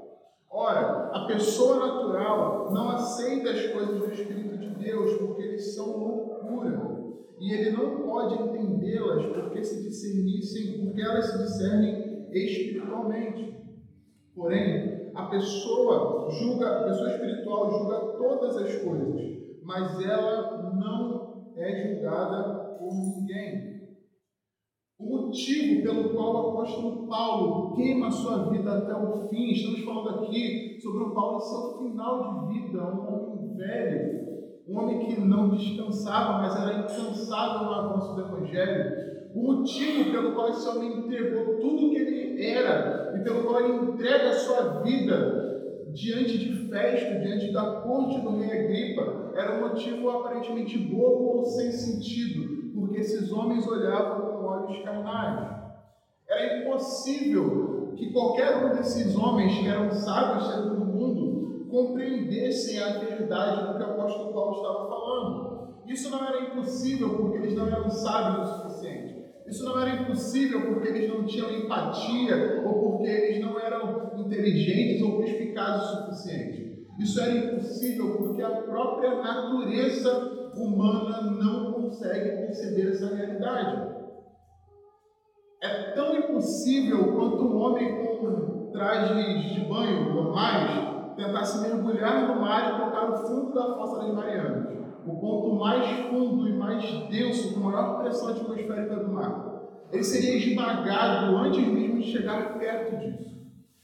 Ora, 0.49 1.11
a 1.13 1.25
pessoa 1.25 1.79
natural 1.79 2.71
não 2.71 2.89
aceita 2.89 3.51
as 3.51 3.67
coisas 3.67 3.99
do 3.99 4.11
Espírito 4.11 4.57
de 4.57 4.69
Deus 4.75 5.17
porque 5.17 5.41
eles 5.41 5.73
são 5.73 5.97
loucura. 5.97 7.01
E 7.39 7.53
ele 7.53 7.71
não 7.71 8.01
pode 8.01 8.35
entendê-las 8.35 9.25
porque 9.25 9.63
se 9.63 9.81
discernissem, 9.81 10.85
porque 10.85 11.01
elas 11.01 11.25
se 11.25 11.37
discernem 11.39 12.00
espiritualmente. 12.31 13.55
Porém, 14.35 15.11
a 15.13 15.25
pessoa 15.27 16.29
julga, 16.31 16.79
a 16.79 16.83
pessoa 16.85 17.11
espiritual 17.11 17.69
julga 17.69 17.99
todas 18.17 18.57
as 18.57 18.75
coisas, 18.77 19.21
mas 19.63 20.01
ela 20.03 20.73
não 20.73 21.53
é 21.55 21.95
julgada 21.95 22.77
por 22.77 22.93
ninguém. 22.93 23.71
O 24.97 25.05
motivo 25.05 25.83
pelo 25.83 26.13
qual 26.13 26.33
o 26.33 26.49
apóstolo 26.49 27.07
Paulo 27.07 27.75
queima 27.75 28.11
sua 28.11 28.49
vida 28.51 28.77
até 28.77 28.95
o 28.95 29.27
fim, 29.29 29.51
estamos 29.51 29.83
falando 29.83 30.25
aqui 30.25 30.79
sobre 30.81 31.03
o 31.03 31.13
Paulo 31.13 31.37
em 31.37 31.41
seu 31.41 31.77
final 31.79 32.47
de 32.47 32.53
vida, 32.53 32.83
um 32.83 33.13
homem 33.13 33.57
velho, 33.57 34.21
um 34.67 34.77
homem 34.77 34.99
que 34.99 35.19
não 35.19 35.49
descansava, 35.49 36.37
mas 36.37 36.55
era 36.55 36.79
incansável 36.79 37.65
no 37.65 37.73
avanço 37.73 38.15
do 38.15 38.21
Evangelho. 38.21 39.10
O 39.33 39.41
motivo 39.41 40.11
pelo 40.11 40.33
qual 40.33 40.49
esse 40.49 40.67
homem 40.67 40.97
entregou 40.97 41.57
tudo 41.59 41.89
que 41.89 41.97
ele 41.97 42.45
era 42.45 43.13
e 43.15 43.23
pelo 43.23 43.43
qual 43.43 43.61
ele 43.61 43.91
entrega 43.91 44.29
a 44.29 44.33
sua 44.33 44.81
vida 44.81 45.51
diante 45.93 46.37
de 46.37 46.69
festa, 46.69 47.19
diante 47.19 47.51
da 47.51 47.81
corte 47.81 48.19
do 48.21 48.37
rei 48.37 48.51
Agripa, 48.51 49.33
era 49.35 49.57
um 49.57 49.69
motivo 49.69 50.09
aparentemente 50.09 50.77
bobo 50.77 51.37
ou 51.37 51.45
sem 51.45 51.71
sentido, 51.71 52.73
porque 52.73 52.99
esses 52.99 53.31
homens 53.31 53.67
olhavam 53.67 54.43
olhos 54.45 54.83
carnais. 54.83 55.49
Era 56.27 56.59
impossível 56.59 57.93
que 57.95 58.11
qualquer 58.11 58.65
um 58.65 58.75
desses 58.75 59.15
homens 59.15 59.57
que 59.57 59.67
eram 59.67 59.91
sábios 59.91 60.47
segundo 60.47 60.83
o 60.83 60.85
mundo 60.85 61.67
compreendessem 61.69 62.81
a 62.81 62.99
verdade 62.99 63.67
do 63.67 63.77
que 63.77 63.83
o 63.83 63.91
apóstolo 63.91 64.33
Paulo 64.33 64.55
estava 64.55 64.87
falando. 64.87 65.51
Isso 65.87 66.09
não 66.09 66.25
era 66.25 66.47
impossível 66.47 67.17
porque 67.17 67.37
eles 67.37 67.55
não 67.55 67.67
eram 67.67 67.89
sábios 67.89 68.49
o 68.49 68.69
suficiente. 68.69 68.90
Isso 69.51 69.65
não 69.65 69.81
era 69.81 70.01
impossível 70.01 70.61
porque 70.61 70.87
eles 70.87 71.09
não 71.09 71.25
tinham 71.25 71.51
empatia 71.51 72.63
ou 72.65 72.93
porque 72.93 73.09
eles 73.09 73.43
não 73.43 73.59
eram 73.59 74.13
inteligentes 74.17 75.01
ou 75.01 75.17
perspicazes 75.17 75.89
o 75.89 76.05
suficiente. 76.05 76.87
Isso 76.97 77.19
era 77.19 77.35
impossível 77.35 78.15
porque 78.17 78.41
a 78.41 78.61
própria 78.61 79.21
natureza 79.21 80.51
humana 80.55 81.31
não 81.31 81.73
consegue 81.73 82.29
perceber 82.29 82.91
essa 82.91 83.13
realidade. 83.13 83.91
É 85.61 85.91
tão 85.95 86.15
impossível 86.15 87.13
quanto 87.13 87.43
um 87.43 87.57
homem 87.57 88.07
com 88.07 88.71
trajes 88.71 89.53
de 89.53 89.65
banho 89.65 90.13
normais 90.13 91.15
tentar 91.17 91.43
se 91.43 91.59
mergulhar 91.59 92.25
no 92.29 92.39
mar 92.39 92.73
e 92.73 92.85
tocar 92.85 93.11
o 93.11 93.17
fundo 93.17 93.53
da 93.53 93.75
fossa 93.75 93.99
das 93.99 94.13
Marianas, 94.13 94.80
o 95.05 95.19
ponto 95.19 95.55
mais 95.55 95.89
fundo 96.07 96.47
e 96.47 96.53
mais 96.53 96.83
denso, 97.09 97.53
com 97.53 97.61
maior 97.61 97.99
pressão 97.99 98.29
atmosférica 98.29 98.97
do 98.97 99.11
mar. 99.11 99.51
Ele 99.91 100.03
seria 100.03 100.35
esmagado 100.37 101.35
antes 101.37 101.67
mesmo 101.67 101.99
de 101.99 102.11
chegar 102.11 102.57
perto 102.57 102.97
disso. 102.97 103.31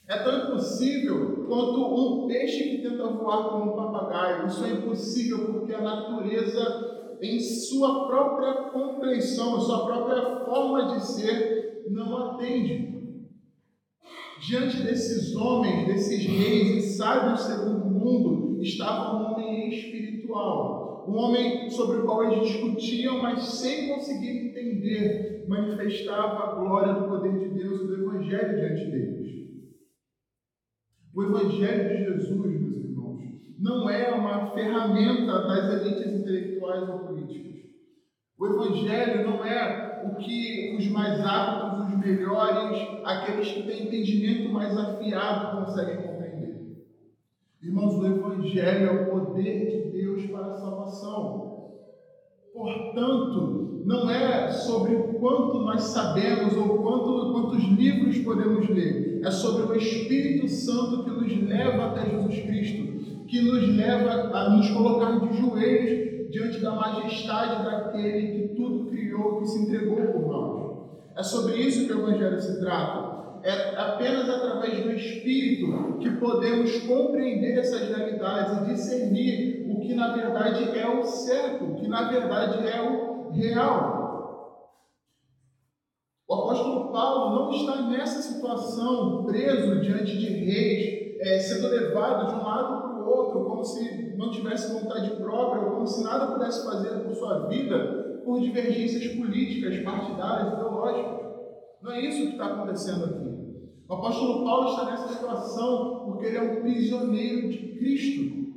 É 0.08 0.18
tão 0.20 0.46
impossível 0.46 1.46
quanto 1.48 2.24
um 2.24 2.28
peixe 2.28 2.64
que 2.70 2.82
tenta 2.82 3.08
voar 3.08 3.50
como 3.50 3.74
um 3.74 3.76
papagaio. 3.76 4.48
Isso 4.48 4.64
é 4.64 4.70
impossível 4.70 5.52
porque 5.52 5.74
a 5.74 5.82
natureza, 5.82 7.18
em 7.22 7.40
sua 7.40 8.08
própria 8.08 8.54
compreensão, 8.72 9.58
em 9.58 9.62
sua 9.62 9.86
própria 9.86 10.46
forma 10.46 10.94
de 10.94 11.06
ser, 11.06 11.84
não 11.90 12.18
atende. 12.18 12.96
Diante 14.40 14.84
desses 14.84 15.36
homens, 15.36 15.88
desses 15.88 16.26
reis 16.26 16.70
e 16.70 16.82
sábios 16.96 17.42
segundo 17.42 17.84
o 17.84 17.90
mundo, 17.90 18.62
estava 18.62 19.18
um 19.18 19.34
homem 19.34 19.68
espiritual, 19.70 20.77
um 21.08 21.16
homem 21.16 21.70
sobre 21.70 22.00
o 22.00 22.06
qual 22.06 22.24
eles 22.24 22.48
discutiam, 22.48 23.22
mas 23.22 23.60
sem 23.60 23.96
conseguir 23.96 24.50
entender, 24.50 25.48
manifestava 25.48 26.44
a 26.44 26.56
glória 26.56 26.94
do 26.94 27.10
poder 27.10 27.38
de 27.40 27.58
Deus 27.58 27.82
e 27.82 27.88
do 27.88 27.96
Evangelho 27.96 28.60
diante 28.60 28.92
deles. 28.92 29.38
O 31.16 31.24
Evangelho 31.24 31.90
de 31.90 32.04
Jesus, 32.04 32.62
meus 32.62 32.84
irmãos, 32.84 33.22
não 33.58 33.90
é 33.90 34.12
uma 34.12 34.54
ferramenta 34.54 35.48
das 35.48 35.82
elites 35.82 36.20
intelectuais 36.20 36.90
ou 36.90 37.08
políticas. 37.08 37.58
O 38.38 38.46
Evangelho 38.46 39.26
não 39.26 39.44
é 39.44 40.04
o 40.06 40.16
que 40.18 40.76
os 40.78 40.88
mais 40.90 41.20
aptos, 41.24 41.88
os 41.88 41.98
melhores, 41.98 42.78
aqueles 43.04 43.52
que 43.52 43.66
têm 43.66 43.88
entendimento 43.88 44.50
mais 44.52 44.78
afiado 44.78 45.58
conseguem 45.58 45.96
compreender. 45.96 46.17
Irmãos, 47.62 47.96
o 47.96 48.06
Evangelho 48.06 48.88
é 48.88 49.02
o 49.02 49.12
poder 49.12 49.66
de 49.66 49.92
Deus 49.92 50.28
para 50.28 50.46
a 50.46 50.54
salvação. 50.54 51.48
Portanto, 52.54 53.82
não 53.84 54.10
é 54.10 54.52
sobre 54.52 54.96
o 54.96 55.14
quanto 55.14 55.60
nós 55.60 55.82
sabemos 55.82 56.56
ou 56.56 56.78
quanto, 56.78 57.32
quantos 57.32 57.64
livros 57.64 58.20
podemos 58.20 58.70
ler. 58.70 59.22
É 59.24 59.32
sobre 59.32 59.64
o 59.64 59.76
Espírito 59.76 60.48
Santo 60.48 61.04
que 61.04 61.10
nos 61.10 61.50
leva 61.50 61.86
até 61.86 62.10
Jesus 62.12 62.40
Cristo, 62.42 63.26
que 63.26 63.42
nos 63.42 63.68
leva 63.76 64.38
a 64.38 64.50
nos 64.52 64.70
colocar 64.70 65.20
de 65.20 65.38
joelhos 65.38 66.32
diante 66.32 66.60
da 66.60 66.76
majestade 66.76 67.64
daquele 67.64 68.50
que 68.50 68.56
tudo 68.56 68.86
criou, 68.86 69.40
que 69.40 69.48
se 69.48 69.64
entregou 69.64 69.96
por 69.96 70.28
nós. 70.28 70.78
É 71.18 71.24
sobre 71.24 71.56
isso 71.56 71.88
que 71.88 71.94
o 71.94 72.08
Evangelho 72.08 72.40
se 72.40 72.60
trata. 72.60 73.07
É 73.44 73.76
apenas 73.78 74.30
através 74.30 74.84
do 74.84 74.92
Espírito 74.92 75.98
que 76.00 76.12
podemos 76.12 76.78
compreender 76.86 77.58
essas 77.58 77.88
realidades 77.90 78.58
e 78.58 78.74
discernir 78.74 79.72
o 79.72 79.80
que 79.80 79.94
na 79.94 80.14
verdade 80.14 80.78
é 80.78 80.88
o 80.88 81.04
certo, 81.04 81.66
o 81.66 81.76
que 81.76 81.88
na 81.88 82.10
verdade 82.10 82.68
é 82.68 82.82
o 82.82 83.32
real. 83.32 83.98
O 86.28 86.34
apóstolo 86.34 86.92
Paulo 86.92 87.36
não 87.36 87.52
está 87.52 87.84
nessa 87.84 88.22
situação 88.22 89.24
preso 89.26 89.80
diante 89.80 90.18
de 90.18 90.28
reis, 90.28 91.22
é, 91.22 91.40
sendo 91.40 91.70
levado 91.70 92.28
de 92.28 92.36
um 92.36 92.44
lado 92.44 92.82
para 92.82 93.02
o 93.02 93.10
outro, 93.10 93.46
como 93.46 93.64
se 93.64 94.16
não 94.18 94.30
tivesse 94.30 94.74
vontade 94.74 95.10
própria, 95.12 95.64
ou 95.64 95.72
como 95.72 95.88
se 95.88 96.04
nada 96.04 96.34
pudesse 96.34 96.66
fazer 96.66 97.00
por 97.00 97.16
sua 97.16 97.48
vida, 97.48 98.22
por 98.26 98.42
divergências 98.42 99.16
políticas, 99.16 99.80
partidárias, 99.84 100.54
ideológicas. 100.54 101.28
Não 101.82 101.92
é 101.92 102.02
isso 102.02 102.28
que 102.28 102.32
está 102.34 102.48
acontecendo 102.48 103.06
aqui. 103.06 103.27
O 103.88 103.94
apóstolo 103.94 104.44
Paulo 104.44 104.70
está 104.70 104.86
nessa 104.86 105.14
situação 105.14 106.04
porque 106.06 106.26
ele 106.26 106.38
é 106.38 106.42
um 106.42 106.62
prisioneiro 106.62 107.50
de 107.50 107.58
Cristo. 107.78 108.54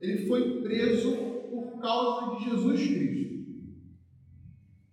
Ele 0.00 0.26
foi 0.26 0.60
preso 0.62 1.16
por 1.50 1.80
causa 1.80 2.36
de 2.36 2.50
Jesus 2.50 2.86
Cristo. 2.86 3.30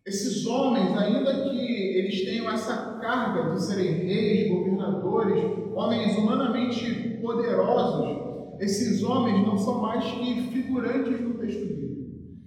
Esses 0.05 0.45
homens, 0.45 0.97
ainda 0.97 1.49
que 1.49 1.59
eles 1.59 2.23
tenham 2.23 2.49
essa 2.49 2.97
carga 3.01 3.53
de 3.53 3.61
serem 3.61 4.05
reis, 4.05 4.49
governadores, 4.49 5.43
homens 5.75 6.17
humanamente 6.17 7.19
poderosos, 7.21 8.57
esses 8.59 9.03
homens 9.03 9.45
não 9.45 9.57
são 9.57 9.81
mais 9.81 10.05
que 10.05 10.41
figurantes 10.43 11.19
no 11.19 11.33
texto 11.37 11.77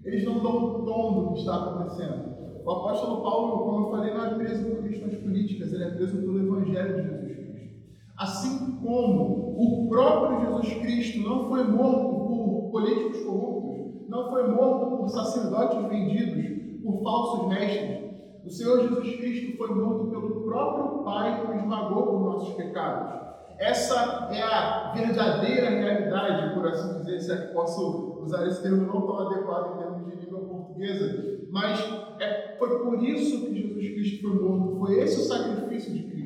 eles 0.04 0.24
não 0.24 0.42
dão 0.42 0.84
tom 0.84 1.14
do 1.14 1.32
que 1.32 1.40
está 1.40 1.56
acontecendo. 1.56 2.29
O 2.64 2.70
apóstolo 2.70 3.22
Paulo, 3.22 3.64
como 3.64 3.86
eu 3.86 3.90
falei, 3.90 4.14
não 4.14 4.24
é 4.26 4.34
preso 4.34 4.68
por 4.68 4.82
questões 4.82 5.16
políticas, 5.16 5.72
ele 5.72 5.84
é 5.84 5.90
preso 5.90 6.18
pelo 6.18 6.38
Evangelho 6.38 6.96
de 6.96 7.02
Jesus 7.02 7.36
Cristo. 7.36 7.80
Assim 8.18 8.76
como 8.82 9.54
o 9.56 9.88
próprio 9.88 10.40
Jesus 10.40 10.74
Cristo 10.80 11.26
não 11.26 11.48
foi 11.48 11.64
morto 11.64 12.26
por 12.26 12.70
políticos 12.70 13.22
corruptos, 13.24 14.08
não 14.08 14.30
foi 14.30 14.48
morto 14.48 14.96
por 14.98 15.08
sacerdotes 15.08 15.88
vendidos, 15.88 16.82
por 16.82 17.02
falsos 17.02 17.48
mestres. 17.48 18.10
O 18.44 18.50
Senhor 18.50 18.80
Jesus 18.80 19.16
Cristo 19.16 19.56
foi 19.56 19.74
morto 19.74 20.10
pelo 20.10 20.44
próprio 20.44 21.02
Pai 21.04 21.46
que 21.46 21.56
esmagou 21.56 22.06
por 22.06 22.20
nossos 22.20 22.54
pecados. 22.54 23.20
Essa 23.58 24.28
é 24.32 24.42
a 24.42 24.92
verdadeira 24.94 25.68
realidade, 25.68 26.54
por 26.54 26.66
assim 26.66 26.98
dizer, 26.98 27.20
se 27.20 27.32
é 27.32 27.36
que 27.36 27.54
posso 27.54 28.22
usar 28.22 28.46
esse 28.46 28.62
termo 28.62 28.86
não 28.86 29.06
tão 29.06 29.18
adequado 29.18 29.74
em 29.74 29.78
termos 29.78 30.06
de 30.06 30.24
língua 30.24 30.40
portuguesa, 30.40 31.39
mas 31.50 31.80
é, 32.20 32.56
foi 32.58 32.78
por 32.78 33.02
isso 33.02 33.46
que 33.46 33.54
Jesus 33.54 33.94
Cristo 33.94 34.22
foi 34.22 34.40
morto, 34.40 34.78
foi 34.78 35.00
esse 35.00 35.20
o 35.20 35.24
sacrifício 35.24 35.92
de 35.92 36.04
Cristo. 36.04 36.20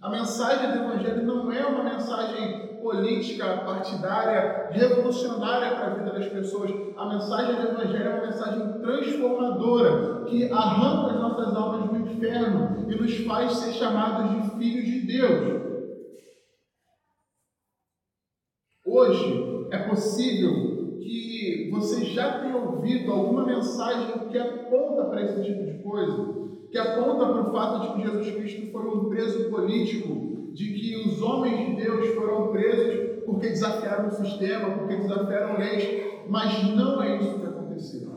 A 0.00 0.10
mensagem 0.10 0.72
do 0.72 0.84
Evangelho 0.84 1.26
não 1.26 1.50
é 1.52 1.66
uma 1.66 1.84
mensagem 1.84 2.68
política, 2.80 3.58
partidária, 3.58 4.68
revolucionária 4.70 5.76
para 5.76 5.86
a 5.86 5.94
vida 5.94 6.12
das 6.12 6.28
pessoas. 6.28 6.70
A 6.96 7.08
mensagem 7.08 7.56
do 7.56 7.68
Evangelho 7.68 8.08
é 8.08 8.14
uma 8.14 8.26
mensagem 8.26 8.80
transformadora 8.80 10.24
que 10.26 10.50
arranca 10.50 11.12
as 11.12 11.20
nossas 11.20 11.56
almas 11.56 11.90
do 11.90 11.96
inferno 11.96 12.86
e 12.88 12.94
nos 12.94 13.16
faz 13.26 13.52
ser 13.52 13.72
chamados 13.72 14.30
de 14.30 14.58
filhos 14.58 14.86
de 14.86 15.00
Deus. 15.06 15.58
Hoje 18.86 19.68
é 19.70 19.78
possível 19.88 20.77
que 21.08 21.70
você 21.70 22.04
já 22.04 22.38
tenha 22.40 22.56
ouvido 22.56 23.10
alguma 23.10 23.46
mensagem 23.46 24.28
que 24.28 24.38
aponta 24.38 25.04
para 25.04 25.22
esse 25.22 25.42
tipo 25.42 25.64
de 25.64 25.82
coisa, 25.82 26.34
que 26.70 26.76
aponta 26.76 27.26
para 27.26 27.42
o 27.48 27.52
fato 27.52 27.80
de 27.80 27.94
que 27.94 28.08
Jesus 28.08 28.30
Cristo 28.36 28.70
foi 28.70 28.86
um 28.86 29.08
preso 29.08 29.48
político, 29.48 30.52
de 30.52 30.72
que 30.74 31.08
os 31.08 31.22
homens 31.22 31.58
de 31.58 31.82
Deus 31.82 32.08
foram 32.14 32.48
presos 32.48 33.24
porque 33.24 33.48
desafiaram 33.48 34.08
o 34.08 34.10
sistema, 34.10 34.76
porque 34.76 34.96
desafiaram 34.96 35.58
leis, 35.58 36.24
mas 36.28 36.74
não 36.74 37.02
é 37.02 37.16
isso 37.16 37.40
que 37.40 37.46
aconteceu. 37.46 38.08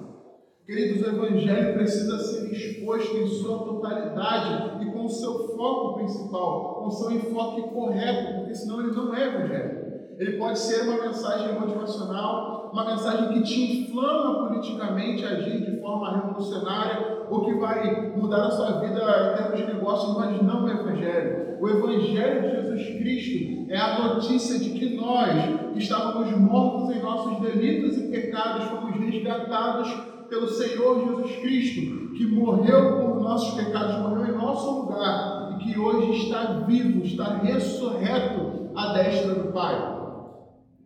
Queridos, 0.66 1.02
o 1.02 1.10
Evangelho 1.10 1.74
precisa 1.74 2.18
ser 2.20 2.52
exposto 2.52 3.18
em 3.18 3.28
sua 3.28 3.60
totalidade 3.60 4.84
e 4.84 4.92
com 4.92 5.06
o 5.06 5.10
seu 5.10 5.50
foco 5.50 5.96
principal, 5.96 6.76
com 6.76 6.88
o 6.88 6.92
seu 6.92 7.12
enfoque 7.12 7.62
correto, 7.74 8.38
porque 8.38 8.56
senão 8.56 8.82
ele 8.82 8.92
não 8.92 9.14
é 9.14 9.28
Evangelho. 9.28 9.82
Ele 10.18 10.38
pode 10.38 10.60
ser 10.60 10.84
uma 10.84 11.08
mensagem 11.08 11.60
motivacional, 11.60 12.61
uma 12.72 12.86
mensagem 12.86 13.34
que 13.34 13.42
te 13.42 13.84
inflama 13.84 14.48
politicamente 14.48 15.26
a 15.26 15.30
agir 15.32 15.60
de 15.60 15.82
forma 15.82 16.16
revolucionária, 16.16 17.26
ou 17.30 17.46
que 17.46 17.54
vai 17.56 18.12
mudar 18.16 18.46
a 18.46 18.52
sua 18.52 18.80
vida 18.80 19.00
em 19.00 19.38
termos 19.38 19.60
de 19.60 19.74
negócio, 19.74 20.14
mas 20.18 20.42
não 20.42 20.66
o 20.66 20.70
Evangelho. 20.70 21.58
O 21.60 21.70
Evangelho 21.70 22.42
de 22.42 22.50
Jesus 22.50 22.98
Cristo 22.98 23.72
é 23.72 23.78
a 23.78 24.14
notícia 24.14 24.60
de 24.60 24.70
que 24.72 24.96
nós, 24.96 25.74
que 25.74 25.80
estávamos 25.80 26.32
mortos 26.38 26.96
em 26.96 27.02
nossos 27.02 27.40
delitos 27.42 27.98
e 27.98 28.08
pecados, 28.08 28.66
fomos 28.66 28.96
resgatados 29.00 29.94
pelo 30.30 30.48
Senhor 30.48 31.06
Jesus 31.06 31.36
Cristo, 31.42 32.14
que 32.16 32.26
morreu 32.26 33.02
por 33.02 33.22
nossos 33.22 33.54
pecados, 33.62 33.98
morreu 33.98 34.34
em 34.34 34.38
nosso 34.38 34.82
lugar 34.82 35.52
e 35.54 35.64
que 35.64 35.78
hoje 35.78 36.24
está 36.24 36.64
vivo, 36.66 37.04
está 37.04 37.38
ressurreto 37.38 38.70
à 38.76 38.94
destra 38.94 39.36
do 39.36 39.52
Pai. 39.52 40.01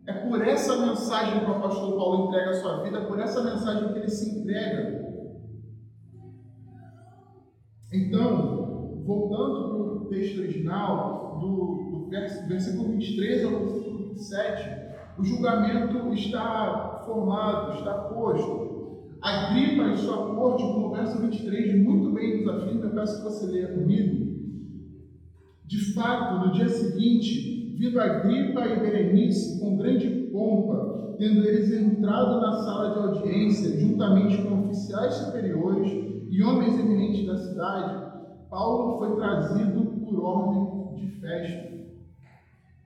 É 0.06 0.12
por 0.12 0.40
essa 0.46 0.86
mensagem 0.86 1.40
que 1.40 1.50
o 1.50 1.54
apóstolo 1.54 1.96
Paulo 1.96 2.28
entrega 2.28 2.50
a 2.50 2.54
sua 2.54 2.82
vida, 2.82 2.98
é 2.98 3.04
por 3.04 3.18
essa 3.18 3.42
mensagem 3.42 3.92
que 3.92 3.98
ele 3.98 4.08
se 4.08 4.40
entrega. 4.40 5.04
Então, 7.92 9.02
voltando 9.04 9.68
para 9.68 10.02
o 10.02 10.08
texto 10.08 10.38
original, 10.38 11.38
do, 11.40 12.06
do 12.06 12.48
versículo 12.48 12.88
23 12.90 13.44
ao 13.44 13.60
versículo 13.60 13.98
27, 14.10 14.86
o 15.18 15.24
julgamento 15.24 16.12
está 16.12 17.02
formado, 17.04 17.78
está 17.78 17.94
posto. 17.94 18.66
A 19.22 19.54
gripa 19.54 19.88
em 19.88 19.96
sua 19.96 20.34
corte, 20.34 20.62
como 20.62 20.88
o 20.88 20.94
verso 20.94 21.20
23 21.20 21.82
muito 21.82 22.12
bem 22.12 22.44
nos 22.44 22.54
afirma, 22.54 22.84
eu 22.84 22.90
peço 22.90 23.18
que 23.18 23.24
você 23.24 23.46
leia 23.46 23.74
comigo. 23.74 24.26
De 25.64 25.94
fato, 25.94 26.46
no 26.46 26.52
dia 26.52 26.68
seguinte, 26.68 27.55
vindo 27.76 28.00
Agripa 28.00 28.66
e 28.66 28.80
Berenice 28.80 29.60
com 29.60 29.76
grande 29.76 30.08
pompa, 30.32 31.14
tendo 31.18 31.44
eles 31.44 31.70
entrado 31.72 32.40
na 32.40 32.52
sala 32.52 32.90
de 32.90 32.98
audiência, 32.98 33.78
juntamente 33.78 34.42
com 34.42 34.64
oficiais 34.64 35.14
superiores 35.14 35.90
e 36.30 36.42
homens 36.42 36.78
eminentes 36.78 37.26
da 37.26 37.36
cidade, 37.36 38.06
Paulo 38.48 38.98
foi 38.98 39.16
trazido 39.16 39.84
por 40.00 40.24
ordem 40.24 40.94
de 40.94 41.20
festa. 41.20 41.76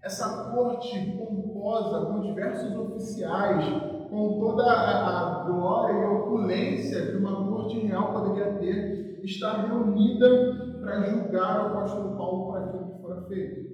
Essa 0.02 0.50
corte 0.52 0.98
pomposa, 1.16 2.06
com 2.06 2.22
diversos 2.22 2.76
oficiais, 2.76 3.64
com 4.10 4.40
toda 4.40 4.64
a, 4.64 5.44
glória 5.44 5.92
e 5.92 6.04
opulência 6.06 7.06
que 7.06 7.16
uma 7.16 7.46
corte 7.48 7.78
real 7.78 8.12
poderia 8.12 8.54
ter, 8.54 9.20
está 9.22 9.66
reunida 9.66 10.80
para 10.80 11.02
julgar 11.02 11.64
o 11.64 11.66
apóstolo 11.68 12.16
Paulo 12.16 12.52
para 12.52 12.64
aquilo 12.64 12.86
que 12.86 13.02
fora 13.02 13.22
feito. 13.28 13.69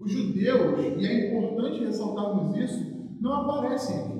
Os 0.00 0.12
judeus, 0.12 0.78
e 0.78 1.06
é 1.06 1.28
importante 1.28 1.84
ressaltarmos 1.84 2.56
isso, 2.56 3.16
não 3.20 3.32
aparecem 3.32 3.98
aqui. 3.98 4.18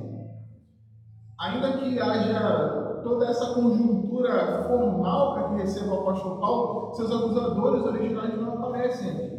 Ainda 1.38 1.78
que 1.78 2.00
haja 2.00 3.00
toda 3.04 3.26
essa 3.26 3.54
conjuntura 3.54 4.64
formal 4.64 5.34
para 5.34 5.48
que 5.50 5.62
receba 5.62 5.94
o 5.94 6.00
apóstolo 6.00 6.40
Paulo, 6.40 6.94
seus 6.94 7.12
acusadores 7.12 7.84
originais 7.84 8.40
não 8.40 8.54
aparecem 8.54 9.10
aqui. 9.10 9.38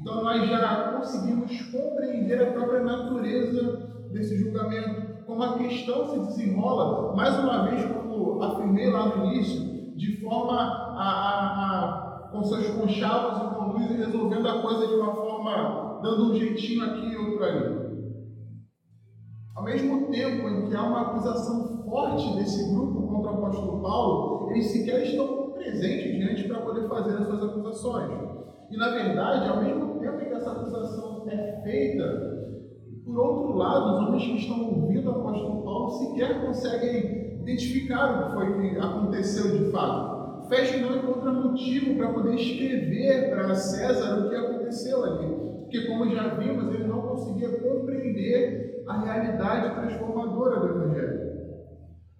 Então 0.00 0.22
nós 0.22 0.46
já 0.46 0.92
conseguimos 0.92 1.62
compreender 1.70 2.42
a 2.42 2.52
própria 2.52 2.82
natureza 2.82 3.94
desse 4.12 4.36
julgamento, 4.36 5.24
como 5.26 5.42
a 5.42 5.54
questão 5.54 6.10
se 6.10 6.18
desenrola, 6.18 7.16
mais 7.16 7.38
uma 7.38 7.66
vez, 7.68 7.84
como 7.90 8.42
afirmei 8.42 8.90
lá 8.90 9.16
no 9.16 9.24
início, 9.26 9.96
de 9.96 10.20
forma 10.20 10.60
a, 10.60 11.02
a, 11.02 12.00
a 12.00 12.28
com 12.30 12.42
seus 12.42 12.66
conchavos 12.70 13.53
resolvendo 13.78 14.48
a 14.48 14.62
coisa 14.62 14.86
de 14.86 14.94
uma 14.94 15.14
forma, 15.14 16.00
dando 16.02 16.30
um 16.30 16.34
jeitinho 16.34 16.84
aqui 16.84 17.06
e 17.06 17.16
outro 17.16 17.44
ali. 17.44 17.84
Ao 19.56 19.62
mesmo 19.62 20.10
tempo 20.10 20.48
em 20.48 20.68
que 20.68 20.74
há 20.74 20.82
uma 20.82 21.02
acusação 21.02 21.84
forte 21.84 22.36
desse 22.36 22.72
grupo 22.72 23.06
contra 23.06 23.30
o 23.30 23.34
apóstolo 23.34 23.82
Paulo, 23.82 24.50
eles 24.50 24.66
sequer 24.70 25.02
estão 25.02 25.52
presentes 25.52 26.12
diante 26.12 26.48
para 26.48 26.60
poder 26.60 26.88
fazer 26.88 27.16
as 27.16 27.26
suas 27.26 27.42
acusações. 27.42 28.10
E 28.70 28.76
na 28.76 28.90
verdade, 28.90 29.48
ao 29.48 29.62
mesmo 29.62 30.00
tempo 30.00 30.20
em 30.20 30.28
que 30.28 30.34
essa 30.34 30.52
acusação 30.52 31.24
é 31.28 31.62
feita, 31.62 32.34
por 33.04 33.18
outro 33.18 33.56
lado, 33.56 33.94
os 33.94 34.08
homens 34.08 34.24
que 34.24 34.36
estão 34.36 34.64
ouvindo 34.64 35.08
o 35.08 35.20
apóstolo 35.20 35.62
Paulo 35.62 35.90
sequer 35.90 36.44
conseguem 36.44 37.38
identificar 37.42 38.10
o 38.10 38.26
que 38.26 38.34
foi 38.34 38.70
que 38.70 38.78
aconteceu 38.78 39.58
de 39.58 39.70
fato. 39.70 40.13
Festo 40.48 40.78
não 40.78 40.96
encontra 40.96 41.32
motivo 41.32 41.96
para 41.96 42.12
poder 42.12 42.34
escrever 42.34 43.30
para 43.30 43.54
César 43.54 44.18
o 44.18 44.28
que 44.28 44.36
aconteceu 44.36 45.02
ali. 45.04 45.26
Porque, 45.60 45.86
como 45.86 46.10
já 46.10 46.34
vimos, 46.34 46.74
ele 46.74 46.86
não 46.86 47.02
conseguia 47.02 47.48
compreender 47.58 48.84
a 48.86 49.00
realidade 49.00 49.74
transformadora 49.74 50.60
do 50.60 50.66
Evangelho. 50.68 51.34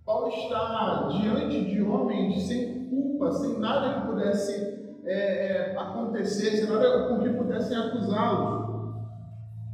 Paulo 0.05 0.29
está 0.29 1.09
diante 1.21 1.65
de 1.65 1.83
homens 1.83 2.43
sem 2.43 2.89
culpa, 2.89 3.31
sem 3.33 3.59
nada 3.59 4.01
que 4.01 4.07
pudesse 4.09 4.75
é, 5.05 5.73
é, 5.73 5.79
acontecer, 5.79 6.57
sem 6.57 6.69
nada 6.69 7.09
com 7.09 7.21
que 7.21 7.31
pudessem 7.31 7.77
acusá-los. 7.77 8.65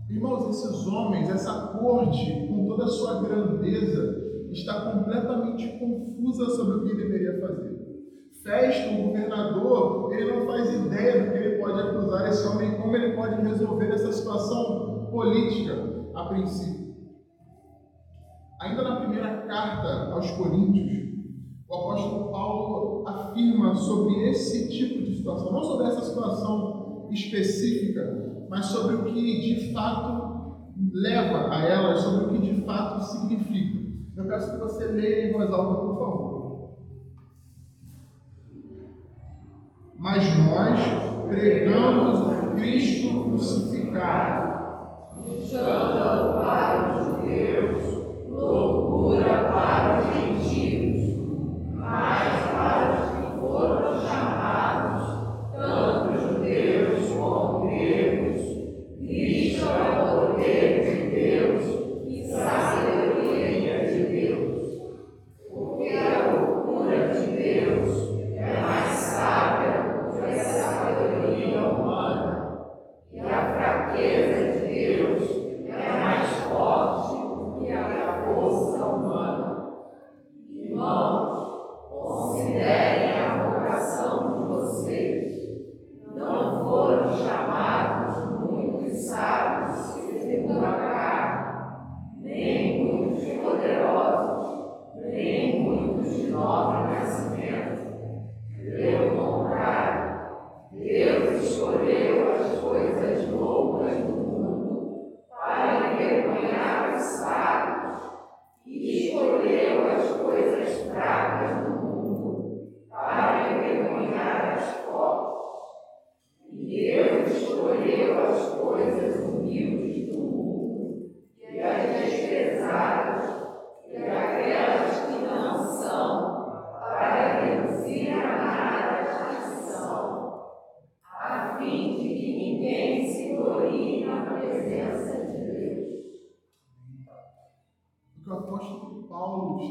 Irmãos, 0.09 0.49
esses 0.51 0.87
homens, 0.87 1.31
essa 1.31 1.69
corte, 1.69 2.49
com 2.49 2.67
toda 2.67 2.85
a 2.85 2.89
sua 2.89 3.23
grandeza, 3.23 4.49
está 4.51 4.93
completamente 4.93 5.79
confusa 5.79 6.47
sobre 6.47 6.79
o 6.79 6.85
que 6.85 6.97
deveria 6.97 7.41
fazer. 7.41 7.70
Festo, 8.43 8.95
o 8.95 9.07
governador, 9.09 10.13
ele 10.13 10.33
não 10.33 10.47
faz 10.47 10.73
ideia 10.73 11.25
do 11.25 11.33
que 11.33 11.39
ele 11.39 11.59
pode 11.59 11.81
acusar 11.81 12.29
esse 12.29 12.47
homem, 12.49 12.81
como 12.81 12.97
ele 12.97 13.15
pode 13.15 13.43
resolver 13.43 13.93
essa 13.93 14.13
situação 14.13 15.09
política 15.11 15.75
a 16.15 16.25
princípio. 16.25 16.95
Ainda 18.61 18.83
na 18.83 18.97
primeira 18.97 19.47
carta 19.47 20.13
aos 20.13 20.31
Coríntios, 20.33 21.11
o 21.69 21.75
apóstolo 21.75 22.31
Paulo 22.31 23.09
afirma 23.09 23.75
sobre 23.75 24.31
esse 24.31 24.69
tipo 24.71 25.03
de 25.03 25.17
situação, 25.17 25.53
não 25.53 25.63
sobre 25.63 25.87
essa 25.87 26.03
situação 26.03 27.09
específica, 27.11 28.47
mas 28.49 28.67
sobre 28.67 28.97
o 28.97 29.05
que 29.05 29.41
de 29.41 29.73
fato 29.73 30.67
leva 30.93 31.55
a 31.55 31.65
ela, 31.65 31.97
sobre 31.97 32.25
o 32.25 32.29
que 32.31 32.55
de 32.55 32.65
fato 32.65 33.03
significa. 33.05 33.81
Eu 34.17 34.27
peço 34.27 34.53
que 34.53 34.59
você 34.59 34.87
leia 34.87 35.29
em 35.29 35.33
voz 35.33 35.51
alta, 35.53 35.81
por 35.81 35.99
favor. 35.99 36.30
mas 40.01 40.25
nós 40.39 40.81
pregamos 41.29 42.21
o 42.21 42.55
Cristo 42.57 43.25
crucificado. 43.25 44.51
Chamam 45.47 46.41
para 46.41 46.99
os 46.99 47.05
judeus 47.05 48.27
loucura 48.31 49.45
para 49.53 49.99
os 49.99 50.07
gentios, 50.15 51.19
mas 51.75 52.30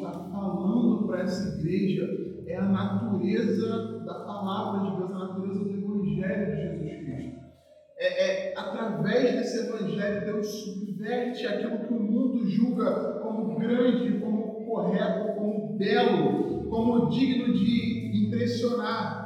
está 0.10 0.20
falando 0.32 1.08
para 1.08 1.22
essa 1.22 1.60
igreja 1.60 2.08
é 2.48 2.56
a 2.58 2.66
natureza 2.66 4.00
da 4.06 4.14
palavra 4.16 4.90
de 4.90 4.98
Deus, 4.98 5.12
a 5.12 5.20
natureza 5.20 5.60
do 5.60 5.70
Evangelho 5.70 6.56
de 6.56 6.62
Jesus 6.62 7.06
Cristo. 7.06 7.40
É, 7.98 8.52
é 8.52 8.58
através 8.58 9.36
desse 9.36 9.68
Evangelho, 9.68 10.26
Deus 10.26 10.48
subverte 10.48 11.46
aquilo 11.46 11.80
que 11.80 11.94
o 11.94 12.00
mundo 12.00 12.48
julga 12.48 13.20
como 13.22 13.58
grande, 13.60 14.20
como 14.20 14.66
correto, 14.66 15.36
como 15.36 15.78
belo, 15.78 16.70
como 16.70 17.10
digno 17.10 17.54
de 17.54 18.26
impressionar. 18.26 19.20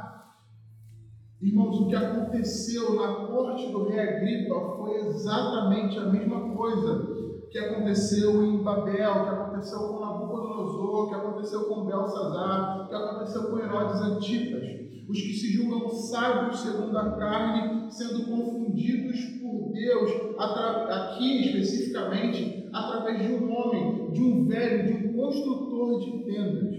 Irmãos, 1.40 1.80
o 1.80 1.88
que 1.88 1.94
aconteceu 1.94 2.94
na 2.94 3.26
corte 3.26 3.70
do 3.70 3.84
rei 3.84 4.00
Agripa 4.00 4.76
foi 4.76 4.96
exatamente 4.96 5.98
a 5.98 6.06
mesma 6.06 6.54
coisa 6.54 7.14
que 7.54 7.58
aconteceu 7.60 8.44
em 8.44 8.64
Babel, 8.64 9.22
que 9.22 9.30
aconteceu 9.30 9.78
com 9.78 10.00
Nabucodonosor, 10.00 11.08
que 11.08 11.14
aconteceu 11.14 11.64
com 11.66 11.84
Belsazar, 11.84 12.88
que 12.88 12.94
aconteceu 12.96 13.44
com 13.44 13.60
Herodes 13.60 14.00
Antipas. 14.00 14.64
Os 15.08 15.20
que 15.20 15.32
se 15.34 15.52
julgam 15.52 15.88
sábios 15.88 16.58
segundo 16.58 16.98
a 16.98 17.12
carne, 17.12 17.88
sendo 17.92 18.26
confundidos 18.26 19.20
por 19.40 19.72
Deus, 19.72 20.10
aqui 20.36 21.46
especificamente, 21.46 22.68
através 22.72 23.22
de 23.22 23.34
um 23.34 23.48
homem, 23.48 24.10
de 24.10 24.20
um 24.20 24.48
velho, 24.48 24.86
de 24.88 25.06
um 25.06 25.12
construtor 25.16 26.00
de 26.00 26.24
tendas 26.24 26.74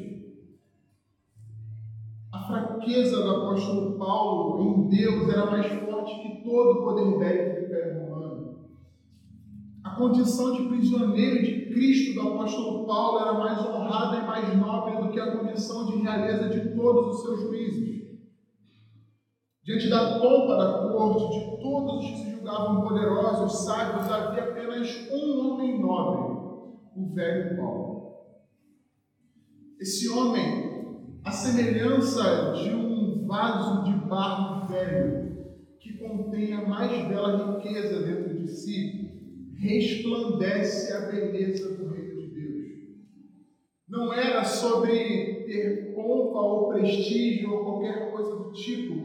fraqueza 2.48 3.24
do 3.24 3.32
apóstolo 3.32 3.98
Paulo 3.98 4.62
em 4.62 4.88
Deus 4.90 5.28
era 5.30 5.48
mais 5.48 5.66
forte 5.66 6.22
que 6.22 6.44
todo 6.44 6.80
o 6.80 6.84
poder 6.84 7.18
bélico 7.18 7.70
do. 7.70 8.05
A 9.96 9.98
condição 9.98 10.52
de 10.52 10.68
prisioneiro 10.68 11.42
de 11.42 11.74
Cristo 11.74 12.16
do 12.16 12.28
apóstolo 12.28 12.86
Paulo 12.86 13.18
era 13.18 13.34
mais 13.36 13.66
honrada 13.66 14.18
e 14.18 14.28
mais 14.28 14.58
nobre 14.58 15.02
do 15.02 15.10
que 15.10 15.18
a 15.18 15.38
condição 15.38 15.86
de 15.86 16.02
realeza 16.02 16.50
de 16.50 16.76
todos 16.76 17.16
os 17.16 17.22
seus 17.22 17.40
juízes. 17.40 18.04
Diante 19.64 19.90
da 19.90 20.20
pompa 20.20 20.58
da 20.58 20.90
corte, 20.92 21.40
de 21.40 21.62
todos 21.62 22.04
os 22.04 22.12
que 22.12 22.18
se 22.18 22.32
julgavam 22.32 22.82
poderosos, 22.82 23.64
sábios, 23.64 24.12
havia 24.12 24.44
apenas 24.44 25.10
um 25.10 25.54
homem 25.54 25.82
nobre, 25.82 26.44
o 26.98 27.14
velho 27.16 27.56
Paulo. 27.56 28.16
Esse 29.80 30.10
homem 30.10 31.22
a 31.24 31.32
semelhança 31.32 32.52
de 32.52 32.70
um 32.70 33.26
vaso 33.26 33.86
de 33.86 33.94
barro 34.10 34.68
velho 34.68 35.26
que 35.80 35.94
contém 36.00 36.54
a 36.54 36.68
mais 36.68 37.08
bela 37.08 37.56
riqueza 37.56 38.02
dentro 38.02 38.25
resplandece 39.66 40.94
a 40.94 41.12
beleza 41.12 41.76
do 41.76 41.90
reino 41.90 42.22
de 42.22 42.28
Deus. 42.28 42.68
Não 43.90 44.14
era 44.14 44.44
sobre 44.44 45.46
ter 45.46 45.94
pompa 45.94 46.40
ou 46.40 46.70
prestígio 46.70 47.52
ou 47.52 47.64
qualquer 47.64 48.12
coisa 48.12 48.36
do 48.36 48.52
tipo, 48.54 48.96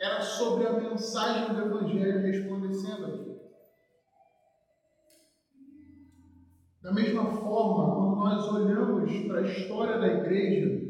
era 0.00 0.20
sobre 0.20 0.66
a 0.66 0.72
mensagem 0.72 1.54
do 1.54 1.60
Evangelho 1.60 2.20
resplandecendo 2.20 3.06
aqui. 3.06 3.36
Da 6.82 6.92
mesma 6.92 7.24
forma, 7.24 7.94
quando 7.94 8.16
nós 8.16 8.48
olhamos 8.52 9.26
para 9.26 9.40
a 9.40 9.42
história 9.42 9.98
da 9.98 10.06
igreja, 10.06 10.86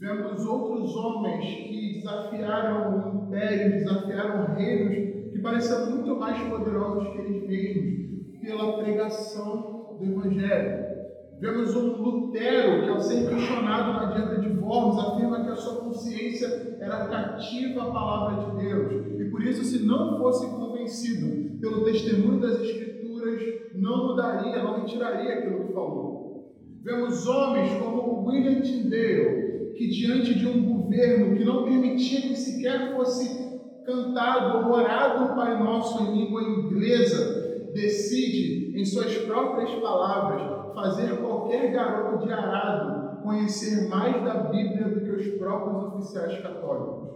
Vemos 0.00 0.46
outros 0.46 0.96
homens 0.96 1.44
que 1.44 1.92
desafiaram 1.96 3.26
impérios, 3.26 3.84
desafiaram 3.84 4.54
reinos 4.54 5.30
que 5.30 5.38
pareciam 5.42 5.90
muito 5.90 6.18
mais 6.18 6.38
poderosos 6.48 7.12
que 7.12 7.18
eles 7.18 7.46
mesmos 7.46 8.09
pela 8.40 8.82
pregação 8.82 9.96
do 9.98 10.04
Evangelho. 10.04 10.90
Vemos 11.40 11.74
um 11.74 12.02
Lutero 12.02 12.82
que, 12.82 12.88
ao 12.90 13.00
ser 13.00 13.28
questionado 13.28 13.92
na 13.94 14.12
dieta 14.12 14.40
de 14.40 14.58
Worms, 14.58 14.98
afirma 14.98 15.42
que 15.42 15.50
a 15.50 15.56
sua 15.56 15.84
consciência 15.84 16.76
era 16.80 17.06
cativa 17.06 17.82
à 17.82 17.90
palavra 17.90 18.44
de 18.44 18.66
Deus. 18.66 19.20
E 19.20 19.24
por 19.30 19.42
isso, 19.42 19.64
se 19.64 19.84
não 19.86 20.18
fosse 20.18 20.46
convencido 20.50 21.58
pelo 21.58 21.84
testemunho 21.84 22.40
das 22.40 22.60
Escrituras, 22.60 23.42
não 23.74 24.08
mudaria, 24.08 24.62
não 24.62 24.80
retiraria 24.80 25.34
aquilo 25.34 25.66
que 25.66 25.72
falou. 25.72 26.54
Vemos 26.82 27.26
homens 27.26 27.72
como 27.82 28.26
William 28.26 28.60
Tyndale, 28.60 29.72
que 29.76 29.88
diante 29.88 30.34
de 30.34 30.46
um 30.46 30.62
governo 30.62 31.36
que 31.36 31.44
não 31.44 31.64
permitia 31.64 32.20
que 32.20 32.36
sequer 32.36 32.94
fosse 32.94 33.50
cantado 33.86 34.58
ou 34.58 34.74
orado 34.74 35.24
o 35.24 35.36
Pai 35.36 35.58
Nosso 35.58 36.02
em 36.04 36.18
língua 36.18 36.42
inglesa, 36.42 37.49
decide, 37.72 38.78
em 38.78 38.84
suas 38.84 39.16
próprias 39.18 39.70
palavras, 39.74 40.74
fazer 40.74 41.18
qualquer 41.18 41.72
garoto 41.72 42.24
de 42.24 42.32
arado 42.32 43.00
conhecer 43.22 43.88
mais 43.88 44.22
da 44.24 44.34
Bíblia 44.44 44.88
do 44.88 45.00
que 45.00 45.10
os 45.10 45.26
próprios 45.38 45.84
oficiais 45.84 46.40
católicos. 46.40 47.10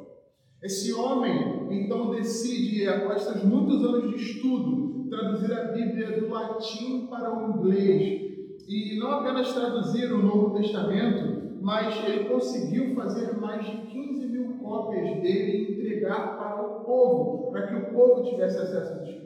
Esse 0.62 0.92
homem, 0.94 1.68
então, 1.70 2.10
decide, 2.10 2.88
após 2.88 3.44
muitos 3.44 3.84
anos 3.84 4.10
de 4.10 4.16
estudo, 4.16 5.08
traduzir 5.10 5.52
a 5.52 5.64
Bíblia 5.72 6.20
do 6.20 6.28
latim 6.28 7.06
para 7.08 7.36
o 7.36 7.50
inglês. 7.50 8.22
E 8.66 8.98
não 8.98 9.10
apenas 9.10 9.52
traduzir 9.52 10.10
o 10.12 10.22
Novo 10.22 10.56
Testamento, 10.56 11.58
mas 11.60 12.02
ele 12.06 12.24
conseguiu 12.24 12.94
fazer 12.94 13.36
mais 13.36 13.66
de 13.66 13.76
15 13.88 14.26
mil 14.26 14.58
cópias 14.58 15.20
dele 15.20 15.56
e 15.56 15.72
entregar 15.72 16.38
para 16.38 16.62
o 16.62 16.84
povo, 16.84 17.50
para 17.50 17.66
que 17.66 17.74
o 17.74 17.92
povo 17.92 18.22
tivesse 18.22 18.58
acesso 18.58 19.02
às. 19.02 19.23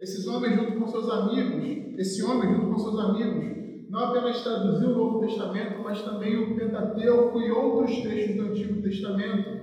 Esses 0.00 0.26
homens, 0.26 0.54
junto 0.54 0.78
com 0.78 0.86
seus 0.86 1.10
amigos, 1.10 1.98
esse 1.98 2.22
homem, 2.22 2.54
junto 2.54 2.70
com 2.70 2.78
seus 2.78 2.98
amigos, 2.98 3.60
não 3.90 4.04
apenas 4.06 4.42
traduziu 4.42 4.90
o 4.90 4.96
Novo 4.96 5.20
Testamento, 5.20 5.82
mas 5.84 6.00
também 6.02 6.38
o 6.38 6.56
Pentateuco 6.56 7.38
e 7.38 7.50
outros 7.50 8.00
trechos 8.00 8.36
do 8.36 8.42
Antigo 8.44 8.80
Testamento. 8.80 9.60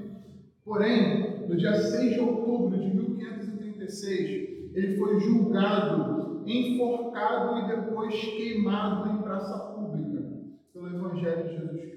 Porém, 0.63 1.47
no 1.47 1.55
dia 1.57 1.73
6 1.73 2.13
de 2.13 2.19
outubro 2.19 2.77
de 2.77 2.93
1536, 2.93 4.73
ele 4.75 4.97
foi 4.97 5.19
julgado, 5.19 6.43
enforcado 6.45 7.57
e 7.59 7.75
depois 7.75 8.13
queimado 8.13 9.09
em 9.09 9.23
praça 9.23 9.57
pública 9.73 10.23
pelo 10.71 10.87
Evangelho 10.87 11.47
de 11.47 11.55
Jesus 11.55 11.81
Cristo. 11.81 11.96